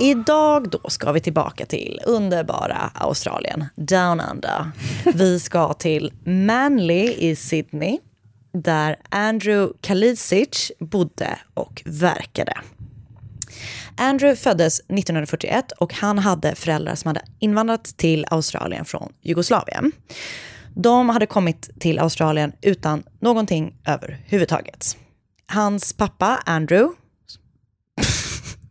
[0.00, 4.70] Idag då ska vi tillbaka till underbara Australien, Down Under.
[5.14, 7.98] Vi ska till Manly i Sydney,
[8.52, 12.54] där Andrew Kalisic bodde och verkade.
[13.96, 19.92] Andrew föddes 1941 och han hade föräldrar som hade invandrat till Australien från Jugoslavien.
[20.74, 24.96] De hade kommit till Australien utan någonting överhuvudtaget.
[25.46, 26.97] Hans pappa Andrew,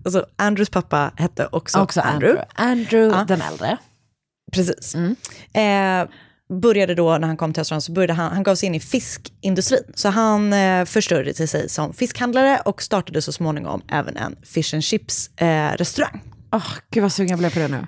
[0.08, 2.46] alltså Andrews pappa hette också, Också Andrew.
[2.56, 3.78] Andrew den äldre.
[4.52, 4.96] Precis.
[5.54, 6.08] Eh,
[6.62, 8.80] började då, när han kom till Australien, så började han, han gav sig in i
[8.80, 9.84] fiskindustrin.
[9.96, 14.74] Så han eh, förstörde till sig som fiskhandlare och startade så småningom även en fish
[14.74, 15.74] and chips eh.
[16.52, 17.88] Oh, gud vad sugen jag blev på det nu.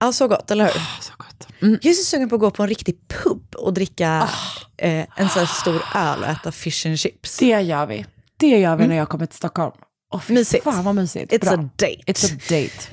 [0.00, 0.80] Ja, så gott, eller hur?
[1.00, 1.48] så gott.
[1.60, 4.28] Jag är så sugen på att gå på en riktig pub och dricka
[4.76, 7.36] eh, en sån här stor öl och äta fish and chips.
[7.36, 8.06] Det gör vi.
[8.36, 9.72] Det gör vi när jag kommer till Stockholm.
[10.16, 10.64] Oh, Mysigt.
[10.64, 11.32] Fan vad mysigt.
[11.32, 11.52] It's Bra.
[11.52, 12.02] a date.
[12.06, 12.90] It's a date.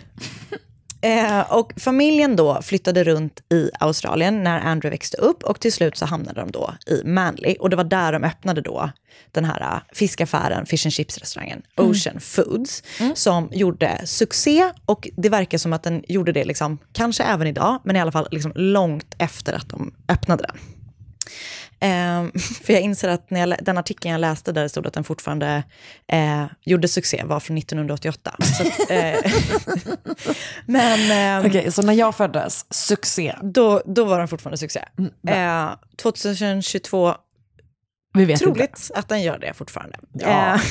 [1.04, 5.98] Eh, och familjen då flyttade runt i Australien när Andrew växte upp och till slut
[5.98, 7.56] så hamnade de då i Manly.
[7.60, 8.90] Och det var där de öppnade då
[9.32, 12.84] den här eh, fiskaffären, fish and chips-restaurangen Ocean Foods,
[13.16, 14.72] som gjorde succé.
[14.86, 18.12] Och det verkar som att den gjorde det, liksom, kanske även idag, men i alla
[18.12, 20.58] fall liksom långt efter att de öppnade den.
[21.80, 22.32] Ehm,
[22.64, 25.04] för jag inser att när jag, den artikeln jag läste där det stod att den
[25.04, 25.64] fortfarande
[26.08, 28.36] eh, gjorde succé var från 1988.
[28.40, 29.16] Så att, eh,
[30.66, 31.12] men...
[31.12, 33.36] ehm, Okej, så när jag föddes, succé.
[33.42, 34.82] då, då var den fortfarande succé.
[35.28, 35.70] eh,
[36.02, 37.14] 2022,
[38.14, 39.98] Vi vet troligt att den gör det fortfarande.
[40.14, 40.54] Ja.
[40.54, 40.62] Eh,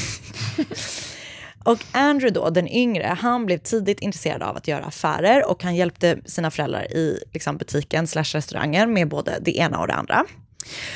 [1.65, 5.77] och Andrew då, den yngre, han blev tidigt intresserad av att göra affärer och han
[5.77, 10.25] hjälpte sina föräldrar i liksom, butiken slash restaurangen med både det ena och det andra.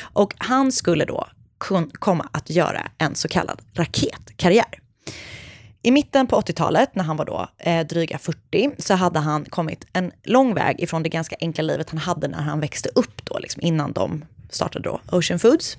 [0.01, 4.79] Och han skulle då kun, komma att göra en så kallad raketkarriär.
[5.81, 9.85] I mitten på 80-talet, när han var då eh, dryga 40, så hade han kommit
[9.93, 13.39] en lång väg ifrån det ganska enkla livet han hade när han växte upp då,
[13.39, 15.77] liksom innan de startade då Ocean Foods.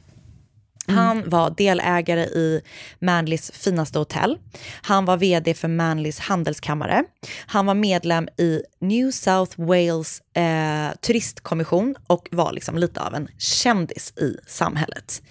[0.88, 2.60] Han var delägare i
[2.98, 4.38] Manlys finaste hotell.
[4.82, 7.04] Han var vd för Manlys handelskammare.
[7.46, 13.28] Han var medlem i New South Wales eh, turistkommission och var liksom lite av en
[13.38, 15.22] kändis i samhället.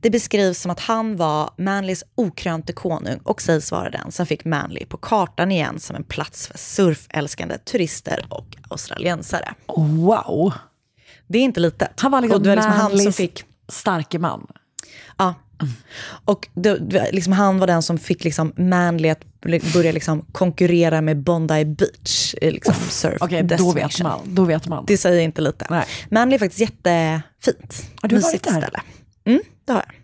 [0.00, 4.44] Det beskrivs som att han var Manlys okrönte konung och sägs vara den som fick
[4.44, 9.54] Manly på kartan igen som en plats för surfälskande turister och australiensare.
[9.76, 10.52] Wow!
[11.26, 12.00] Det är inte litet.
[12.00, 14.46] Han var liksom, Och det var liksom han som fick starke man.
[15.20, 15.34] Ja.
[16.24, 16.78] Och det,
[17.12, 19.20] liksom, han var den som fick liksom Manly att
[19.74, 22.34] börja liksom konkurrera med Bondi Beach.
[22.40, 24.20] i Liksom, surf Okej, då vet man.
[24.24, 24.84] Då vet man.
[24.86, 25.66] Det säger inte lite.
[25.70, 25.84] Nej.
[26.10, 27.90] Manly är faktiskt jättefint.
[28.02, 28.50] Har du varit där?
[28.50, 28.80] ställe.
[29.24, 29.94] Mm, det har jag.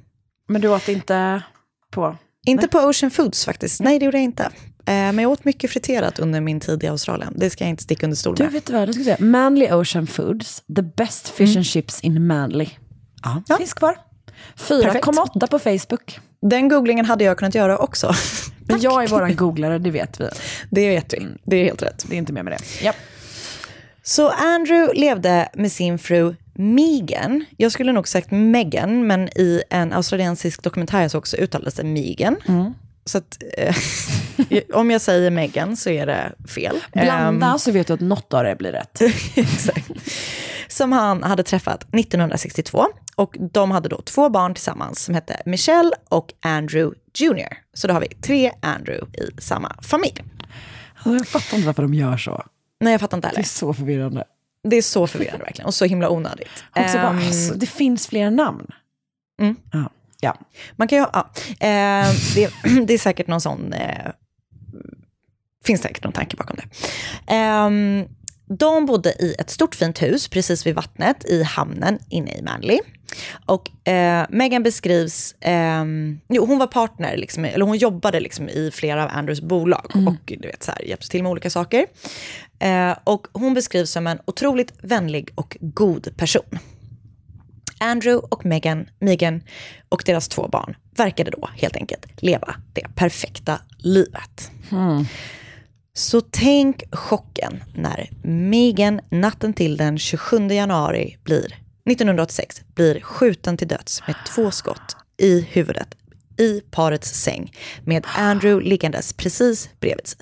[0.49, 1.43] Men du åt inte
[1.91, 2.17] på...
[2.47, 3.81] Inte på Ocean Foods faktiskt.
[3.81, 4.43] Nej, det gjorde jag inte.
[4.45, 4.53] Eh,
[4.87, 7.33] Men jag åt mycket friterat under min tid i Australien.
[7.37, 8.53] Det ska jag inte sticka under stol Du med.
[8.53, 9.17] vet vad, jag ska säga.
[9.21, 12.69] Manly Ocean Foods, the best fish and chips in Manly.
[13.23, 13.57] Ja.
[13.59, 13.97] Finns kvar.
[14.57, 16.21] 4,8 på Facebook.
[16.43, 18.13] Den googlingen hade jag kunnat göra också.
[18.59, 20.29] Men jag är våran googlare, det vet vi.
[20.71, 21.27] Det vet vi.
[21.45, 22.05] Det är helt rätt.
[22.09, 22.85] Det är inte mer med det.
[22.85, 22.97] Japp.
[24.03, 27.45] Så Andrew levde med sin fru Megan.
[27.57, 32.37] Jag skulle nog sagt Megan, men i en australiensisk dokumentär så uttalades det Megan.
[33.05, 33.77] Så att, eh,
[34.73, 36.77] om jag säger Megan så är det fel.
[36.93, 39.01] Blanda Ehm, så vet du att något av det blir rätt.
[39.35, 39.91] Exakt.
[40.77, 42.87] Som han hade träffat 1962.
[43.17, 47.49] Och de hade då två barn tillsammans som hette Michelle och Andrew Jr.
[47.75, 50.25] Så då har vi tre Andrew i samma familj.
[50.95, 52.45] Alltså, jag fattar inte varför de gör så.
[52.81, 53.45] Nej, jag fattar inte Det är heller.
[53.49, 54.25] så förvirrande.
[54.69, 56.49] Det är så förvirrande verkligen och så himla onödigt.
[56.77, 58.67] Också bara, Ehm, alltså, det finns fler namn.
[59.41, 59.57] Mm.
[59.73, 59.91] Ja.
[60.21, 60.37] ja.
[60.77, 61.31] Man kan ju, ja.
[61.67, 62.51] Eh, det,
[62.87, 64.11] det är säkert någon sån, eh,
[65.65, 66.69] finns säkert någon tanke bakom det.
[67.35, 68.05] Ehm,
[68.47, 72.81] de bodde i ett stort fint hus precis vid vattnet i hamnen inne i Manly.
[73.47, 78.71] Och eh, Megan beskrivs, ehm, jo, hon var partner, liksom, eller hon jobbade liksom i
[78.75, 81.87] flera av Andrews bolag och du vet, så här, hjälpte till med olika saker.
[82.59, 86.59] Eh, och hon beskrivs som en otroligt vänlig och god person.
[87.79, 89.43] Andrew och Megan, Megan
[89.89, 94.51] och deras två barn verkade då helt enkelt leva det perfekta livet.
[95.97, 101.47] Så tänk chocken när Megan natten till den 27 januari blir,
[101.91, 105.89] 1986 blir skjuten till döds med två skott i huvudet
[106.39, 107.53] i parets säng
[107.85, 110.21] med Andrew liggandes precis bredvid sig.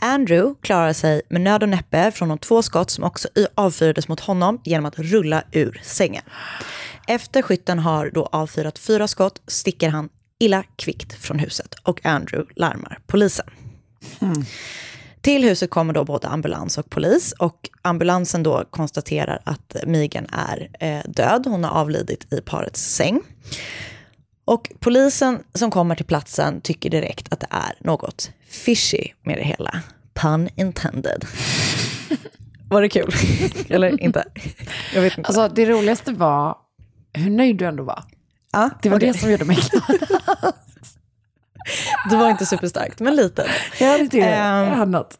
[0.00, 4.20] Andrew klarar sig med nöd och näppe från de två skott som också avfyrades mot
[4.20, 6.22] honom genom att rulla ur sängen.
[7.08, 10.08] Efter skytten har då avfyrat fyra skott sticker han
[10.40, 13.46] illa kvickt från huset och Andrew larmar polisen.
[15.20, 20.68] Till huset kommer då både ambulans och polis och ambulansen då konstaterar att Megan är
[20.80, 21.46] eh, död.
[21.46, 23.20] Hon har avlidit i parets säng.
[24.44, 29.44] Och polisen som kommer till platsen tycker direkt att det är något fishy med det
[29.44, 29.82] hela.
[30.14, 31.24] Pun intended.
[32.68, 33.12] Var det kul?
[33.68, 34.24] Eller inte?
[34.94, 35.28] Jag vet inte.
[35.28, 36.56] Alltså, det roligaste var
[37.12, 38.04] hur nöjd du ändå var.
[38.52, 39.12] Ja, Det var okej.
[39.12, 39.98] det som gjorde mig glad.
[42.10, 43.50] Det var inte superstarkt, men lite.
[43.80, 44.20] Jag hade det.
[44.20, 45.18] Ehm, Jag hade något.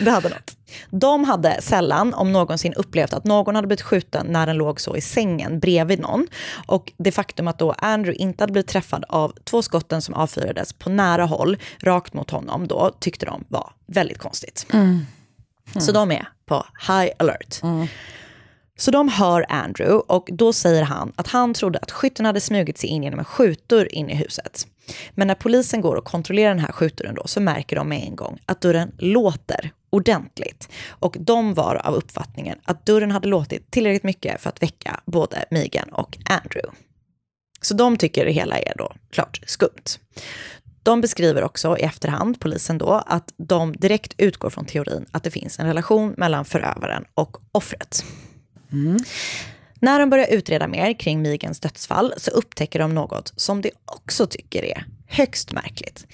[0.00, 0.56] Det hade något.
[0.90, 4.96] De hade sällan, om någonsin, upplevt att någon hade blivit skjuten när den låg så
[4.96, 6.26] i sängen bredvid någon.
[6.66, 10.72] Och det faktum att då Andrew inte hade blivit träffad av två skotten som avfyrades
[10.72, 14.66] på nära håll, rakt mot honom då, tyckte de var väldigt konstigt.
[15.80, 17.60] Så de är på high alert.
[18.78, 22.78] Så de hör Andrew och då säger han att han trodde att skytten hade smugit
[22.78, 24.66] sig in genom en skjutdörr in i huset.
[25.14, 28.16] Men när polisen går och kontrollerar den här skjutdörren då så märker de med en
[28.16, 30.68] gång att dörren låter ordentligt.
[30.88, 35.44] Och de var av uppfattningen att dörren hade låtit tillräckligt mycket för att väcka både
[35.50, 36.78] Megan och Andrew.
[37.60, 39.98] Så de tycker det hela är då klart skumt.
[40.82, 45.30] De beskriver också i efterhand, polisen då, att de direkt utgår från teorin att det
[45.30, 48.04] finns en relation mellan förövaren och offret.
[48.72, 48.98] Mm.
[49.80, 54.26] När de börjar utreda mer kring Migens dödsfall så upptäcker de något som de också
[54.26, 56.06] tycker är högst märkligt.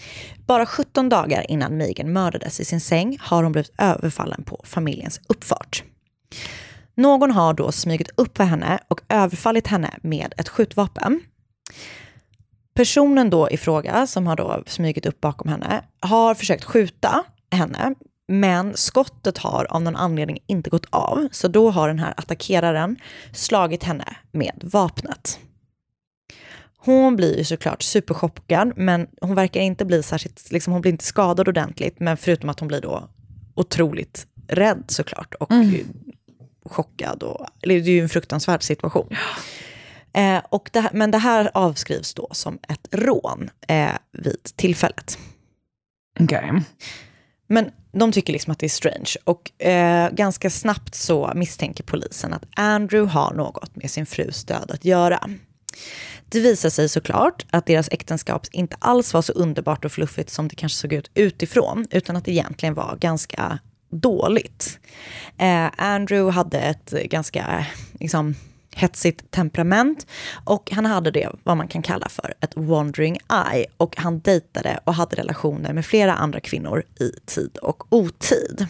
[0.47, 5.21] Bara 17 dagar innan Migen mördades i sin säng har hon blivit överfallen på familjens
[5.29, 5.85] uppfart.
[6.95, 11.21] Någon har då smugit upp på henne och överfallit henne med ett skjutvapen.
[12.75, 17.95] Personen då i fråga, som har då smugit upp bakom henne, har försökt skjuta henne,
[18.29, 22.97] men skottet har av någon anledning inte gått av, så då har den här attackeraren
[23.33, 25.39] slagit henne med vapnet.
[26.77, 31.05] Hon blir ju såklart superchockad, men hon verkar inte bli särskilt, liksom, hon blir inte
[31.05, 33.09] skadad ordentligt, men förutom att hon blir då
[33.55, 35.53] otroligt rädd såklart och
[36.65, 37.23] chockad.
[37.23, 39.09] Och, det är ju en fruktansvärd situation.
[40.13, 45.19] Eh, och det, här- men det här avskrivs då som ett rån eh, vid tillfället.
[46.21, 46.53] Okej.
[47.55, 49.15] Men de tycker liksom att det är strange.
[49.25, 54.71] Och eh, ganska snabbt så misstänker polisen att Andrew har något med sin frus död
[54.71, 55.31] att göra.
[56.29, 60.49] Det visar sig såklart att deras äktenskap inte alls var så underbart och fluffigt som
[60.49, 63.59] det kanske såg ut utifrån, utan att det egentligen var ganska
[63.91, 64.79] dåligt.
[65.39, 67.67] Eh, Andrew hade ett ganska
[68.01, 68.35] liksom,
[68.77, 70.07] hetsigt temperament
[70.45, 73.19] och han hade det vad man kan kalla för ett wandering
[73.53, 78.67] eye och han dejtade och hade relationer med flera andra kvinnor i tid och otid.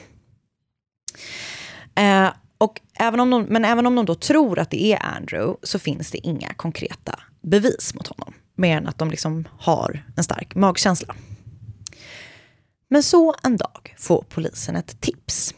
[1.94, 2.28] Eh,
[2.58, 5.78] och även om de, men även om de då tror att det är Andrew så
[5.78, 8.34] finns det inga konkreta bevis mot honom.
[8.56, 11.14] Mer än att de liksom har en stark magkänsla.
[12.88, 15.54] Men så en dag får polisen ett tips.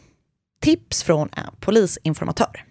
[0.61, 2.65] Tips från en polisinformatör.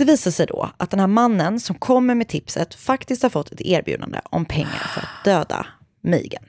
[0.00, 3.52] Det visar sig då att den här mannen som kommer med tipset faktiskt har fått
[3.52, 5.66] ett erbjudande om pengar för att döda
[6.02, 6.42] Megan.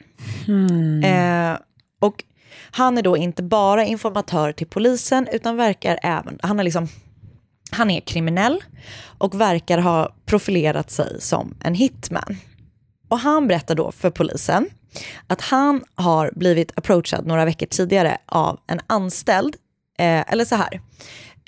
[1.04, 1.58] Eh,
[2.02, 2.24] och
[2.72, 6.88] han är då inte bara informatör till polisen utan verkar även, han är liksom,
[7.72, 8.64] han är kriminell
[9.18, 12.38] och verkar ha profilerat sig som en hitman.
[13.08, 14.70] Och han berättar då för polisen
[15.28, 19.56] att han har blivit approachad några veckor tidigare av en anställd,
[20.00, 20.82] eh, eller så här,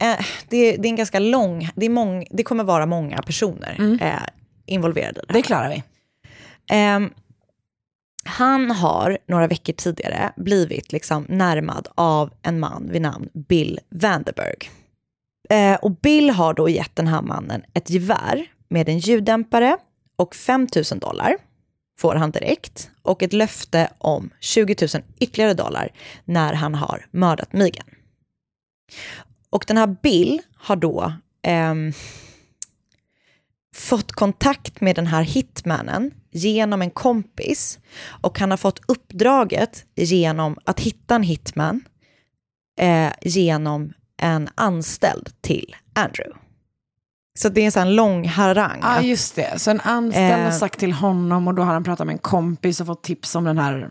[0.02, 3.98] eh, det, det är en ganska lång, det, är mång, det kommer vara många personer
[4.02, 4.14] eh,
[4.66, 5.40] involverade i det här.
[5.40, 5.84] Det klarar vi.
[6.70, 7.10] Ehm,
[8.26, 14.70] han har några veckor tidigare blivit liksom närmad av en man vid namn Bill Vanderberg.
[15.50, 19.78] Eh, och Bill har då gett den här mannen ett gevär med en ljuddämpare
[20.16, 21.38] och 5 000 dollar
[22.00, 25.90] får han direkt och ett löfte om 20 000 ytterligare dollar
[26.26, 27.86] när han har mördat Megan.
[29.54, 31.94] Och den här Bill har då ehm,
[33.76, 37.80] fått kontakt med den här hitmannen genom en kompis
[38.22, 41.82] och han har fått uppdraget genom att hitta en hitman
[42.80, 46.40] eh, genom en anställd till Andrew.
[47.40, 48.80] Så det är en sån lång harang.
[48.82, 49.60] Ja, att- just det.
[49.60, 50.58] Så en anställd har Eh.
[50.58, 53.44] sagt till honom och då har han pratat med en kompis och fått tips om
[53.44, 53.90] den här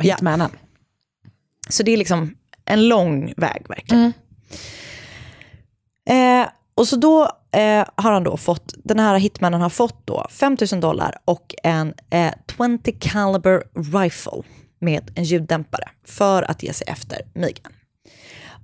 [0.00, 0.50] hitmannen.
[1.68, 2.34] Så det är liksom
[2.64, 4.12] en lång väg verkligen.
[6.06, 10.26] Eh, och så då eh, har han då fått, den här hitmannen har fått då
[10.30, 13.62] 5 000 dollar och en eh, 20 caliber
[14.02, 14.42] rifle
[14.78, 17.72] med en ljuddämpare för att ge sig efter Megan.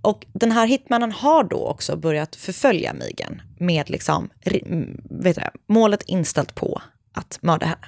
[0.02, 5.42] Och den här hitmannen har då också börjat förfölja Megan med liksom, mm, vet du,
[5.68, 6.82] målet inställt på
[7.14, 7.86] att mörda henne.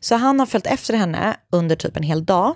[0.00, 2.54] Så han har följt efter henne under typ en hel dag,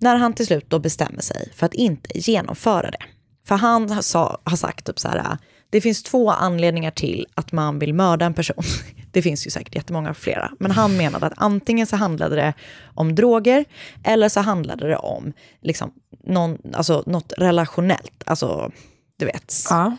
[0.00, 3.04] när han till slut då bestämmer sig för att inte genomföra det.
[3.48, 5.38] För han har, sa, har sagt typ så här,
[5.70, 8.64] det finns två anledningar till att man vill mörda en person.
[9.12, 10.52] Det finns ju säkert jättemånga flera.
[10.58, 12.54] Men han menade att antingen så handlade det
[12.94, 13.64] om droger,
[14.04, 15.92] eller så handlade det om liksom,
[16.24, 18.22] någon, alltså, något relationellt.
[18.26, 18.70] Alltså,
[19.16, 19.54] du vet.
[19.70, 19.96] Ja.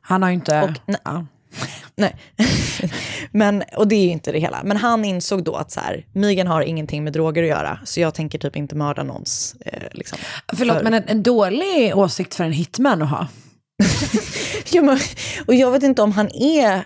[0.00, 0.62] Han har ju inte...
[0.62, 1.26] Och, nej,
[1.96, 2.16] nej.
[3.30, 4.60] Men, och det är ju inte det hela.
[4.64, 8.00] Men han insåg då att så här, Megan har ingenting med droger att göra, så
[8.00, 9.56] jag tänker typ inte mörda någons...
[9.60, 10.18] Eh, liksom,
[10.56, 13.26] Förlåt, för- men en, en dålig åsikt för en hitman att ha.
[14.70, 14.98] ja, men,
[15.46, 16.84] och jag vet inte om han är...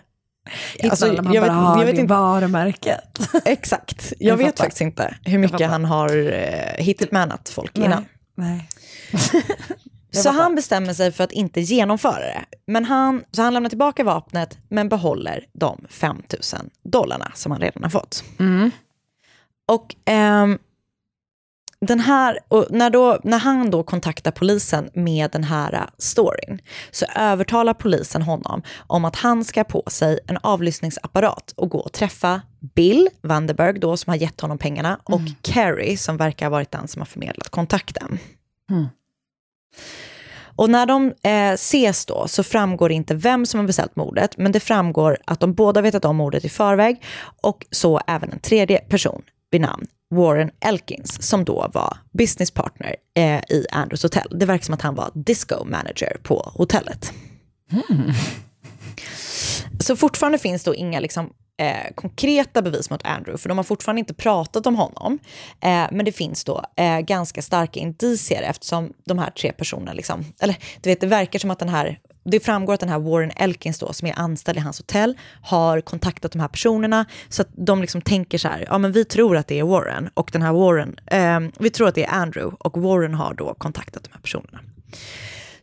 [0.83, 3.19] Alltså, man jag bara vet, har jag vet inte, varumärket.
[3.45, 4.13] exakt.
[4.19, 4.65] Jag, Jag vet fattar.
[4.65, 8.05] faktiskt inte hur mycket han har eh, hitmanat folk innan.
[8.37, 8.69] Nej.
[10.13, 12.45] Så han bestämmer sig för att inte genomföra det.
[12.71, 17.61] Men han, så han lämnar tillbaka vapnet men behåller de 5 000 dollarna som han
[17.61, 18.25] redan har fått.
[19.69, 20.59] Och ehm,
[21.81, 26.61] den här, och när, då, när han då kontaktar polisen med den här eh, storyn
[26.91, 31.93] så övertalar polisen honom om att han ska på sig en avlyssningsapparat och gå och
[31.93, 32.43] träffa
[32.75, 36.89] Bill Vanderberg då som har gett honom pengarna och Carrie som verkar ha varit den
[36.89, 38.19] som har förmedlat kontakten.
[40.61, 44.37] Och när de eh, ses då så framgår det inte vem som har beställt mordet,
[44.37, 47.03] men det framgår att de båda vetat om mordet i förväg
[47.43, 52.97] och så även en tredje person vid namn Warren Elkins som då var business partner
[53.15, 54.39] eh, i Andrews hotell.
[54.39, 57.13] Det verkar som att han var disco manager på hotellet.
[57.71, 58.13] Hmm.
[59.81, 64.01] Så fortfarande finns då inga liksom, eh, konkreta bevis mot Andrew, för de har fortfarande
[64.01, 65.19] inte pratat om honom.
[65.61, 70.25] Eh, men det finns då eh, ganska starka indicier eftersom de här tre personerna, liksom,
[70.41, 73.33] eller du vet, det verkar som att den här, det framgår att den här Warren
[73.37, 77.49] Elkins då, som är anställd i hans hotell, har kontaktat de här personerna, så att
[77.53, 80.43] de liksom tänker så här, ja men vi tror att det är Warren, och den
[80.43, 84.11] här Warren, eh, vi tror att det är Andrew, och Warren har då kontaktat de
[84.13, 84.61] här personerna.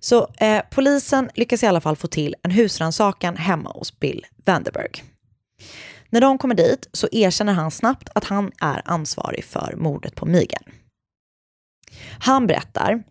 [0.07, 5.03] Så eh, polisen lyckas i alla fall få till en husrannsakan hemma hos Bill Vanderberg.
[6.09, 10.25] När de kommer dit så erkänner han snabbt att han är ansvarig för mordet på
[10.25, 10.63] Megan.
[12.19, 13.03] Han berättar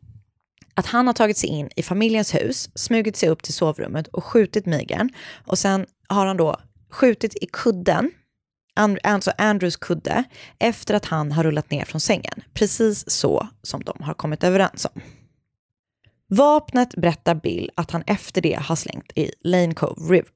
[0.75, 4.25] att han har tagit sig in i familjens hus, smugit sig upp till sovrummet och
[4.25, 5.11] skjutit Megan.
[5.47, 6.57] Och sen har han då
[6.91, 8.11] skjutit i kudden,
[9.03, 10.25] alltså Andrews kudde,
[10.59, 12.43] efter att han har rullat ner från sängen.
[12.55, 15.03] Precis så som de har kommit överens om.
[16.29, 20.33] Vapnet berättar Bill att han efter det har slängt i Lane Cove River,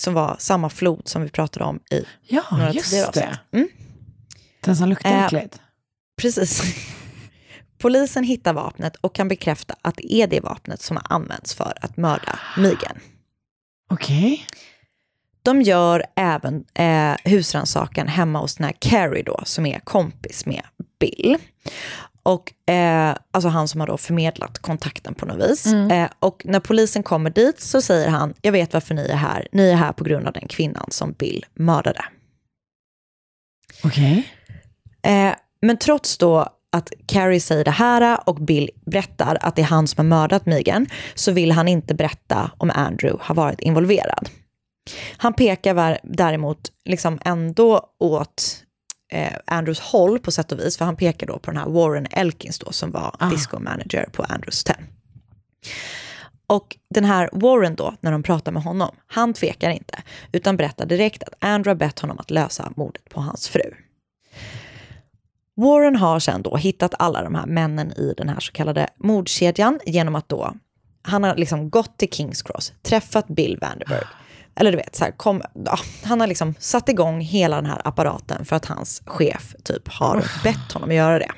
[0.00, 3.10] som var samma flod som vi pratade om i Ja, några just tidigare
[3.50, 3.58] det.
[3.58, 3.68] Mm.
[4.60, 5.60] Den som luktar Eh, äckligt.
[6.16, 6.62] Precis.
[7.78, 11.74] Polisen hittar vapnet och kan bekräfta att det är det vapnet som har använts för
[11.80, 12.98] att mörda Megan.
[13.90, 14.46] Okej.
[15.42, 20.62] De gör även eh, husrannsakan hemma hos den här Carrie då, som är kompis med
[21.00, 21.36] Bill.
[22.24, 25.66] Och eh, alltså han som har då förmedlat kontakten på något vis.
[25.66, 25.90] Mm.
[25.90, 29.48] Eh, och när polisen kommer dit så säger han, jag vet varför ni är här.
[29.52, 32.04] Ni är här på grund av den kvinnan som Bill mördade.
[33.84, 34.28] Okej.
[35.02, 39.66] Eh, men trots då att Carrie säger det här och Bill berättar att det är
[39.66, 44.28] han som har mördat Megan, så vill han inte berätta om Andrew har varit involverad.
[45.16, 48.63] Han pekar däremot liksom ändå åt
[49.14, 52.06] eh, Andrews håll på sätt och vis, för han pekar då på den här Warren
[52.10, 53.30] Elkins då, som var Ah.
[53.30, 54.84] disco manager på Andrews hotell.
[56.46, 60.02] Och den här Warren då, när de pratar med honom, han tvekar inte,
[60.32, 63.74] utan berättar direkt att Andrew har bett honom att lösa mordet på hans fru.
[65.56, 69.80] Warren har sen då hittat alla de här männen i den här så kallade mordkedjan
[69.86, 70.54] genom att då,
[71.02, 74.04] han har liksom gått till Kings Cross, träffat Bill Vanderberg,
[74.56, 77.80] eller du vet, så här, kom, ja, han har liksom satt igång hela den här
[77.84, 81.30] apparaten för att hans chef typ har bett honom att göra det.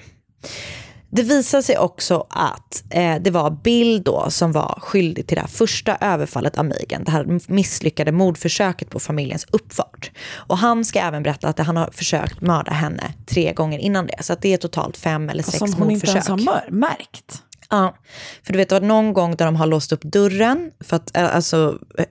[1.10, 5.40] Det visar sig också att eh, det var Bill då som var skyldig till det
[5.40, 10.10] här första överfallet av Megan, det här misslyckade mordförsöket på familjens uppfart.
[10.34, 14.22] Och han ska även berätta att han har försökt mörda henne tre gånger innan det,
[14.22, 16.28] så att det är totalt fem eller sex Som hon inte mordförsök.
[16.28, 17.42] ens har märkt.
[17.70, 17.96] Ja,
[18.42, 21.16] för du vet, det var någon gång där de har låst upp dörren, för att
[21.16, 22.04] eh, alltså, eh,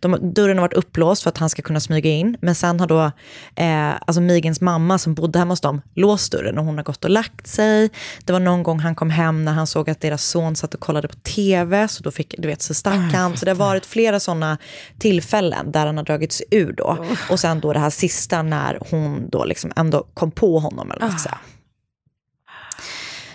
[0.00, 2.86] de, dörren har varit upplåst för att han ska kunna smyga in, men sen har
[2.86, 3.10] då
[3.56, 7.04] eh, alltså Migans mamma som bodde hemma hos dem låst dörren och hon har gått
[7.04, 7.90] och lagt sig.
[8.24, 10.80] Det var någon gång han kom hem när han såg att deras son satt och
[10.80, 13.36] kollade på tv, så då fick, du vet, så stack han.
[13.36, 14.58] Så det har varit flera sådana
[14.98, 17.06] tillfällen där han har dragit sig ur då.
[17.30, 21.00] Och sen då det här sista när hon då liksom ändå kom på honom, eller
[21.00, 21.38] vad man ska säga.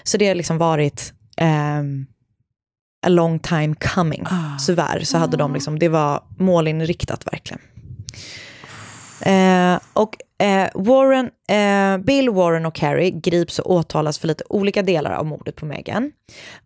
[0.04, 2.06] Så det har liksom varit ehm,
[3.06, 4.26] a long time coming.
[4.68, 7.62] Tyvärr så hade de liksom, det var målinriktat verkligen.
[9.22, 10.16] Eh, och
[10.46, 15.26] eh, Warren, eh, Bill, Warren och Carrie grips och åtalas för lite olika delar av
[15.26, 16.12] mordet på Meghan.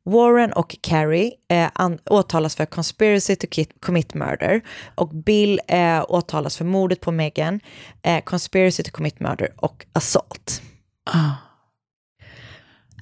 [0.06, 4.62] Warren och Carrie eh, an- åtalas för conspiracy to kit- commit murder
[4.96, 7.60] och Bill eh, åtalas för mordet på Meghan,
[8.02, 10.62] eh, conspiracy to commit murder och assault.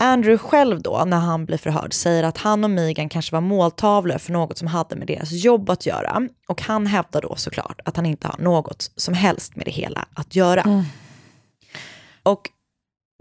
[0.02, 4.18] Andrew själv då, när han blir förhörd, säger att han och Megan kanske var måltavlor
[4.18, 6.28] för något som hade med deras jobb att göra.
[6.48, 10.06] Och han hävdar då såklart att han inte har något som helst med det hela
[10.14, 10.86] att göra.
[12.24, 12.50] Och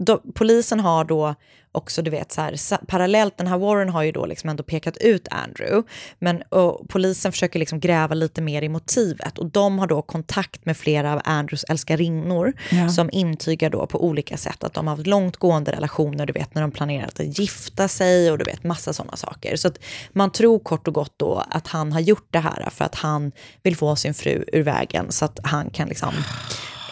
[0.05, 1.35] då, polisen har då
[1.73, 4.97] också, du vet, så här, parallellt, den här Warren har ju då liksom ändå pekat
[4.97, 5.87] ut Andrew,
[6.19, 6.43] men
[6.89, 11.13] polisen försöker liksom gräva lite mer i motivet och de har då kontakt med flera
[11.13, 12.89] av Andrews älskarinnor Ja.
[12.89, 16.61] som intygar då på olika sätt att de har haft långtgående relationer, du vet när
[16.61, 19.55] de planerat att gifta sig och du vet massa sådana saker.
[19.55, 19.79] Så att
[20.13, 23.31] man tror kort och gott då att han har gjort det här för att han
[23.63, 26.13] vill få sin fru ur vägen så att han kan liksom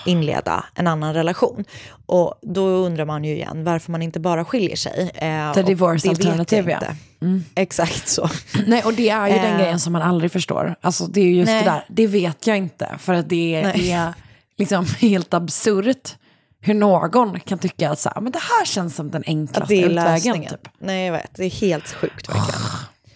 [0.10, 1.66] inleda en annan relation.
[2.06, 5.12] Och då undrar man ju igen varför man inte bara skiljer sig.
[5.16, 6.88] Eh, The och divorce det vet jag alternative, ja.
[7.22, 7.44] Mm.
[7.56, 8.30] Exakt så.
[8.68, 9.58] Nej, och det är ju den Eh.
[9.60, 10.76] grejen som man aldrig förstår.
[10.82, 11.64] Alltså det är ju just Nej.
[11.64, 12.96] det där, det vet jag inte.
[13.00, 13.92] För att det Nej.
[13.92, 14.14] är
[14.58, 16.16] liksom helt absurt
[16.62, 20.42] hur någon kan tycka att så här, men det här känns som den enklaste utvägen.
[20.42, 20.68] Typ.
[20.80, 21.36] Nej, jag vet.
[21.36, 22.62] Det är helt sjukt verkligen.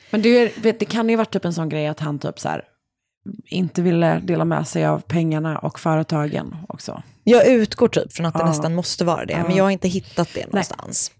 [0.09, 2.39] Men det, är, vet, det kan ju varit typ en sån grej att han typ
[2.39, 2.63] så här,
[3.45, 7.03] inte ville dela med sig av pengarna och företagen också.
[7.23, 8.45] Jag utgår typ från att det Ja.
[8.45, 9.43] nästan måste vara det, Ja.
[9.47, 11.11] men jag har inte hittat det någonstans.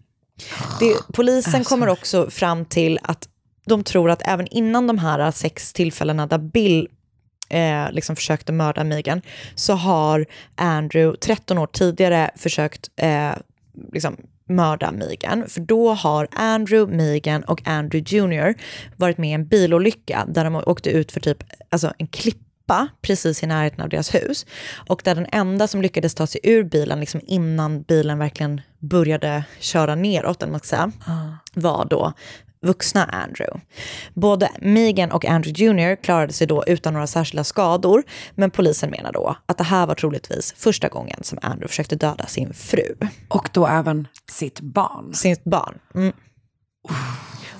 [0.79, 1.69] Det, polisen Alltså.
[1.75, 3.27] kommer också fram till att
[3.65, 6.87] de tror att även innan de här sex tillfällena där Bill
[7.49, 9.21] eh, liksom försökte mörda Megan,
[9.55, 10.25] så har
[10.55, 13.31] Andrew 13 år tidigare försökt eh,
[13.93, 14.17] liksom
[14.55, 15.49] mörda Megan.
[15.49, 18.53] För då har Andrew, Megan och Andrew Jr.
[18.97, 23.43] varit med i en bilolycka där de åkte ut för typ alltså en klippa precis
[23.43, 24.45] i närheten av deras hus.
[24.89, 29.43] Och där den enda som lyckades ta sig ur bilen liksom innan bilen verkligen började
[29.59, 30.91] köra neråt, man ska säga,
[31.53, 32.13] var då
[32.63, 33.61] vuxna Andrew.
[34.13, 38.03] Både Megan och Andrew Jr klarade sig då utan några särskilda skador,
[38.35, 42.27] men polisen menar då att det här var troligtvis första gången som Andrew försökte döda
[42.27, 42.95] sin fru.
[43.27, 45.13] Och då även sitt barn.
[45.13, 45.79] Sitt barn.
[45.95, 46.13] Mm.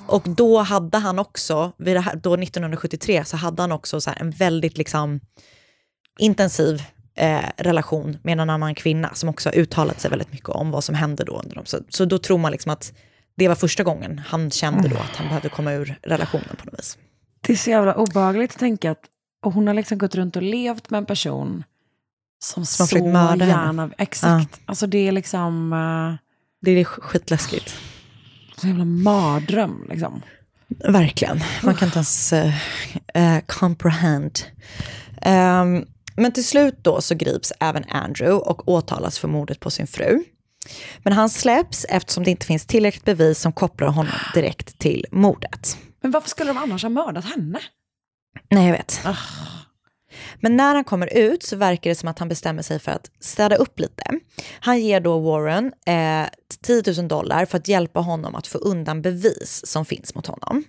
[0.08, 4.78] Och då hade han också, här, då 1973, så hade han också så en väldigt
[4.78, 5.20] liksom
[6.20, 6.84] intensiv
[7.16, 10.84] eh, relation med en annan kvinna som också har uttalat sig väldigt mycket om vad
[10.84, 11.66] som hände då under dem.
[11.66, 12.94] Så, så då tror man liksom att
[13.36, 16.80] det var första gången han kände då att han behövde komma ur relationen på något
[16.80, 16.98] vis.
[17.42, 19.00] Det är så jävla obehagligt att tänka att
[19.46, 21.64] och hon har liksom gått runt och levt med en person
[22.44, 23.66] som, Som så mörda gärna...
[23.66, 23.90] henne.
[23.98, 24.60] Exakt.
[24.66, 25.74] Alltså det är liksom...
[25.74, 26.26] eh,
[26.62, 27.76] Det är skitläskigt.
[28.58, 30.22] Så jävla mardröm liksom.
[30.68, 31.40] Verkligen.
[31.64, 32.54] Man kan inte ens eh,
[33.14, 34.40] eh, comprehend.
[35.22, 39.88] Ehm, men till slut då så grips även Andrew och åtalas för mordet på sin
[39.88, 40.24] fru.
[41.04, 45.78] Men han släpps eftersom det inte finns tillräckligt bevis som kopplar honom direkt till mordet.
[46.02, 47.60] Men varför skulle de annars ha mördat henne?
[48.50, 49.00] Nej, jag vet.
[50.40, 53.12] Men när han kommer ut så verkar det som att han bestämmer sig för att
[53.20, 54.04] städa upp lite.
[54.60, 56.28] Han ger då Warren eh,
[56.62, 60.64] 10 000 dollar för att hjälpa honom att få undan bevis som finns mot honom.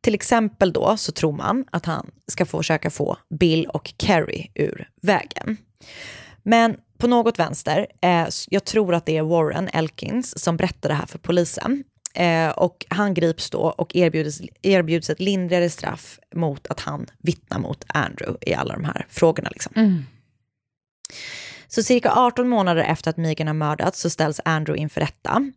[0.00, 4.88] Till exempel då så tror man att han ska försöka få Bill och Carrie ur
[5.02, 5.56] vägen.
[6.42, 10.94] Men på något vänster, eh, jag tror att det är Warren Elkins som berättar det
[10.94, 11.84] här för polisen.
[12.14, 17.58] Eh, och han grips då och erbjuds, erbjuds ett lindrigare straff mot att han vittnar
[17.58, 19.48] mot Andrew i alla de här frågorna.
[19.52, 20.04] Liksom.
[21.68, 25.52] Så cirka 18 månader efter att Megan har mördats så ställs Andrew inför rätta.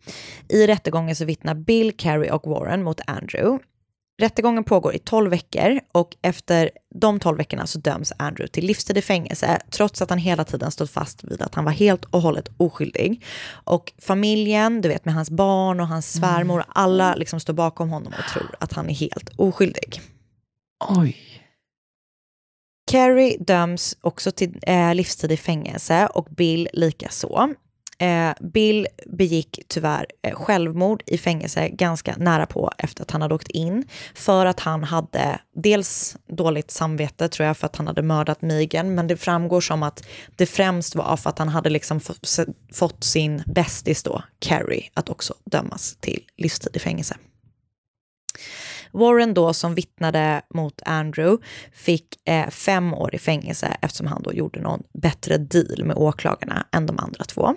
[0.49, 3.65] I rättegången så vittnar Bill, Carrie och Warren mot Andrew.
[4.17, 8.97] Rättegången pågår i 12 veckor och efter de 12 veckorna så döms Andrew till livstid
[8.97, 12.21] i fängelse trots att han hela tiden stått fast vid att han var helt och
[12.21, 13.25] hållet oskyldig.
[13.49, 18.13] Och familjen, du vet med hans barn och hans svärmor, alla liksom står bakom honom
[18.17, 20.01] och tror att han är helt oskyldig.
[20.89, 21.17] Oj.
[22.91, 27.53] Carrie döms också till eh, livstid i fängelse och Bill likaså.
[27.97, 33.35] Eh, Bill begick tyvärr eh, självmord i fängelse ganska nära på efter att han hade
[33.35, 33.85] åkt in.
[34.15, 38.95] För att han hade dels dåligt samvete tror jag för att han hade mördat Megan.
[38.95, 41.99] Men det framgår som att det främst var för att han hade liksom
[42.73, 47.17] fått sin bästis då, Carrie, att också dömas till livstid i fängelse.
[48.91, 54.33] Warren då som vittnade mot Andrew fick eh, fem år i fängelse eftersom han då
[54.33, 57.55] gjorde någon bättre deal med åklagarna än de andra två.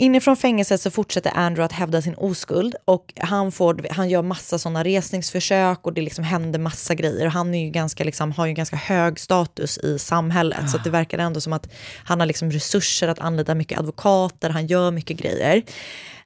[0.00, 4.58] Inifrån fängelset så fortsätter Andrew att hävda sin oskuld och han, får, han gör massa
[4.58, 7.26] sådana resningsförsök och det liksom händer massa grejer.
[7.26, 10.84] Och han är ju ganska, liksom, har ju ganska hög status i samhället så att
[10.84, 11.68] det verkar ändå som att
[12.04, 15.62] han har liksom resurser att anlita mycket advokater, han gör mycket grejer.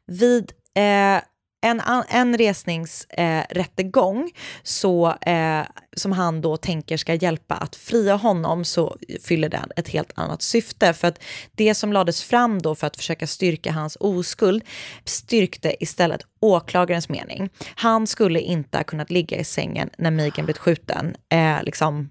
[0.07, 1.23] Vid eh,
[1.65, 4.29] en, en resningsrättegång eh,
[4.63, 5.63] så, eh,
[5.97, 10.43] som han då tänker ska hjälpa att fria honom så fyller den ett helt annat
[10.43, 10.93] syfte.
[10.93, 11.23] För att
[11.55, 14.65] det som lades fram då för att försöka styrka hans oskuld
[15.05, 17.51] styrkte istället åklagarens mening.
[17.75, 21.17] Han skulle inte ha kunnat ligga i sängen när Megan blivit skjuten.
[21.29, 22.11] Eh, liksom,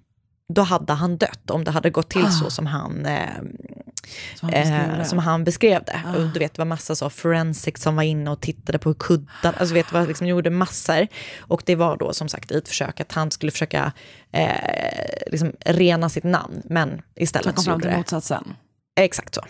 [0.53, 3.41] då hade han dött om det hade gått till så som han eh,
[4.35, 5.05] Som han beskrev eh, det.
[5.05, 6.01] som han beskrev det.
[6.17, 9.55] Och du vet, det var massa så forensic som var inne och tittade på kuddar,
[9.59, 11.07] alltså vet, vad, liksom gjorde massor.
[11.39, 13.91] Och det var då som sagt i ett försök att han skulle försöka
[14.31, 14.51] eh,
[15.31, 17.97] liksom rena sitt namn, men istället Han kom så fram till det.
[17.97, 18.55] motsatsen.
[18.95, 19.41] Exakt så.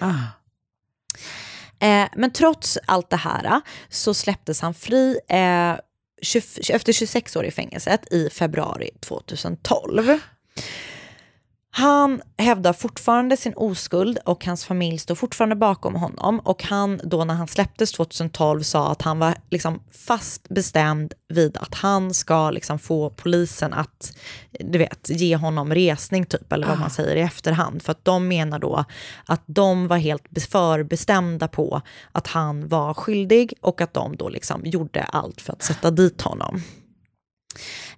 [1.79, 5.73] Eh, men trots allt det här så släpptes han fri eh,
[6.21, 10.19] 20, efter 26 år i fängelset i februari 2012.
[11.75, 16.39] Han hävdar fortfarande sin oskuld och hans familj står fortfarande bakom honom.
[16.39, 21.57] Och han då när han släpptes 2012 sa att han var liksom fast bestämd vid
[21.57, 24.17] att han ska liksom få polisen att
[24.59, 27.81] du vet, ge honom resning typ, eller vad man säger i efterhand.
[27.81, 28.85] För att de menar då
[29.25, 34.29] att de var helt be- förbestämda på att han var skyldig och att de då
[34.29, 36.61] liksom gjorde allt för att sätta dit honom.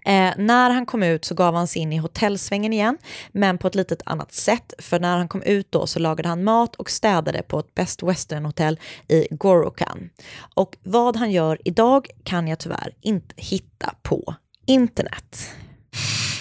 [0.06, 2.98] Eh, när han kom ut så gav han sig in i hotellsvängen igen,
[3.32, 4.74] men på ett litet annat sätt.
[4.80, 8.04] För när han kom ut då så lagade han mat och städade på ett Best
[8.04, 10.10] Western hotell i Gorokan.
[10.56, 14.36] Och vad han gör idag kan jag tyvärr inte hitta på
[14.66, 15.50] internet.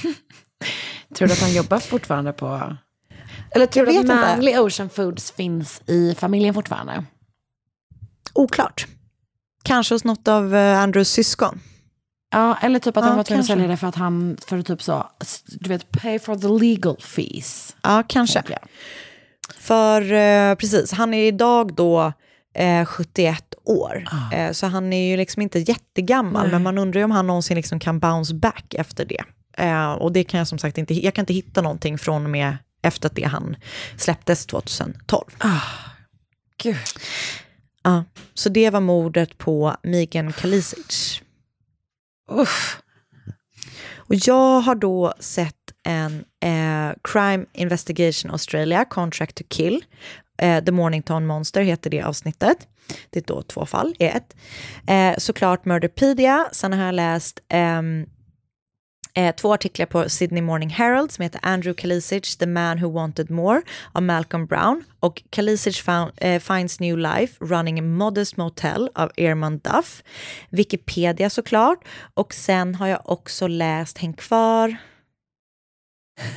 [1.15, 2.77] Tror du att han jobbar fortfarande på...
[3.51, 4.07] Eller tror du att.
[4.07, 7.05] Manly Ocean Foods finns i familjen fortfarande?
[8.33, 8.87] Oklart.
[9.62, 11.61] Kanske hos något av eh, Andrews syskon.
[12.35, 14.59] Ja, eller typ att Ja, han var tvungen att sälja det för att han, för
[14.59, 15.11] att typ så,
[15.47, 17.76] du vet, pay for the legal fees.
[17.82, 18.43] Ja, kanske.
[19.59, 22.12] För eh, precis, han är idag då
[22.55, 24.05] eh, 71 år.
[24.32, 26.53] Eh, så han är ju liksom inte jättegammal, Nej.
[26.53, 29.24] men man undrar ju om han någonsin liksom kan bounce back efter det.
[29.59, 32.30] Eh, och det kan jag som sagt inte, jag kan inte hitta någonting från och
[32.30, 33.57] med efter att det han
[33.97, 35.24] släpptes 2012.
[36.62, 36.76] Gud.
[37.82, 38.05] Ja,
[38.35, 41.24] så det var mordet på Megan Kalisic.
[42.31, 42.83] Uff.
[43.97, 49.85] Och jag har då sett en eh, Crime Investigation Australia, Contract to Kill.
[50.39, 52.68] Eh, The Mornington Monster heter det avsnittet.
[53.11, 54.37] Det är då två fall i ett.
[54.87, 58.07] Eh, såklart Murderpedia, sen har jag läst ehm,
[59.15, 63.31] eh, två artiklar på Sydney Morning Herald som heter Andrew Kalisic, The Man Who Wanted
[63.31, 63.62] More
[63.93, 69.11] av Malcolm Brown och Kalisic found, eh, Finds New Life Running a Modest Motel av
[69.17, 70.03] Ehrman Duff.
[70.51, 71.85] Wikipedia såklart
[72.15, 74.77] och sen har jag också läst Häng kvar.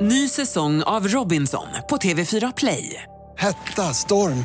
[0.00, 3.02] Ny säsong av Robinson på TV4 Play.
[3.36, 4.44] Hetta, storm,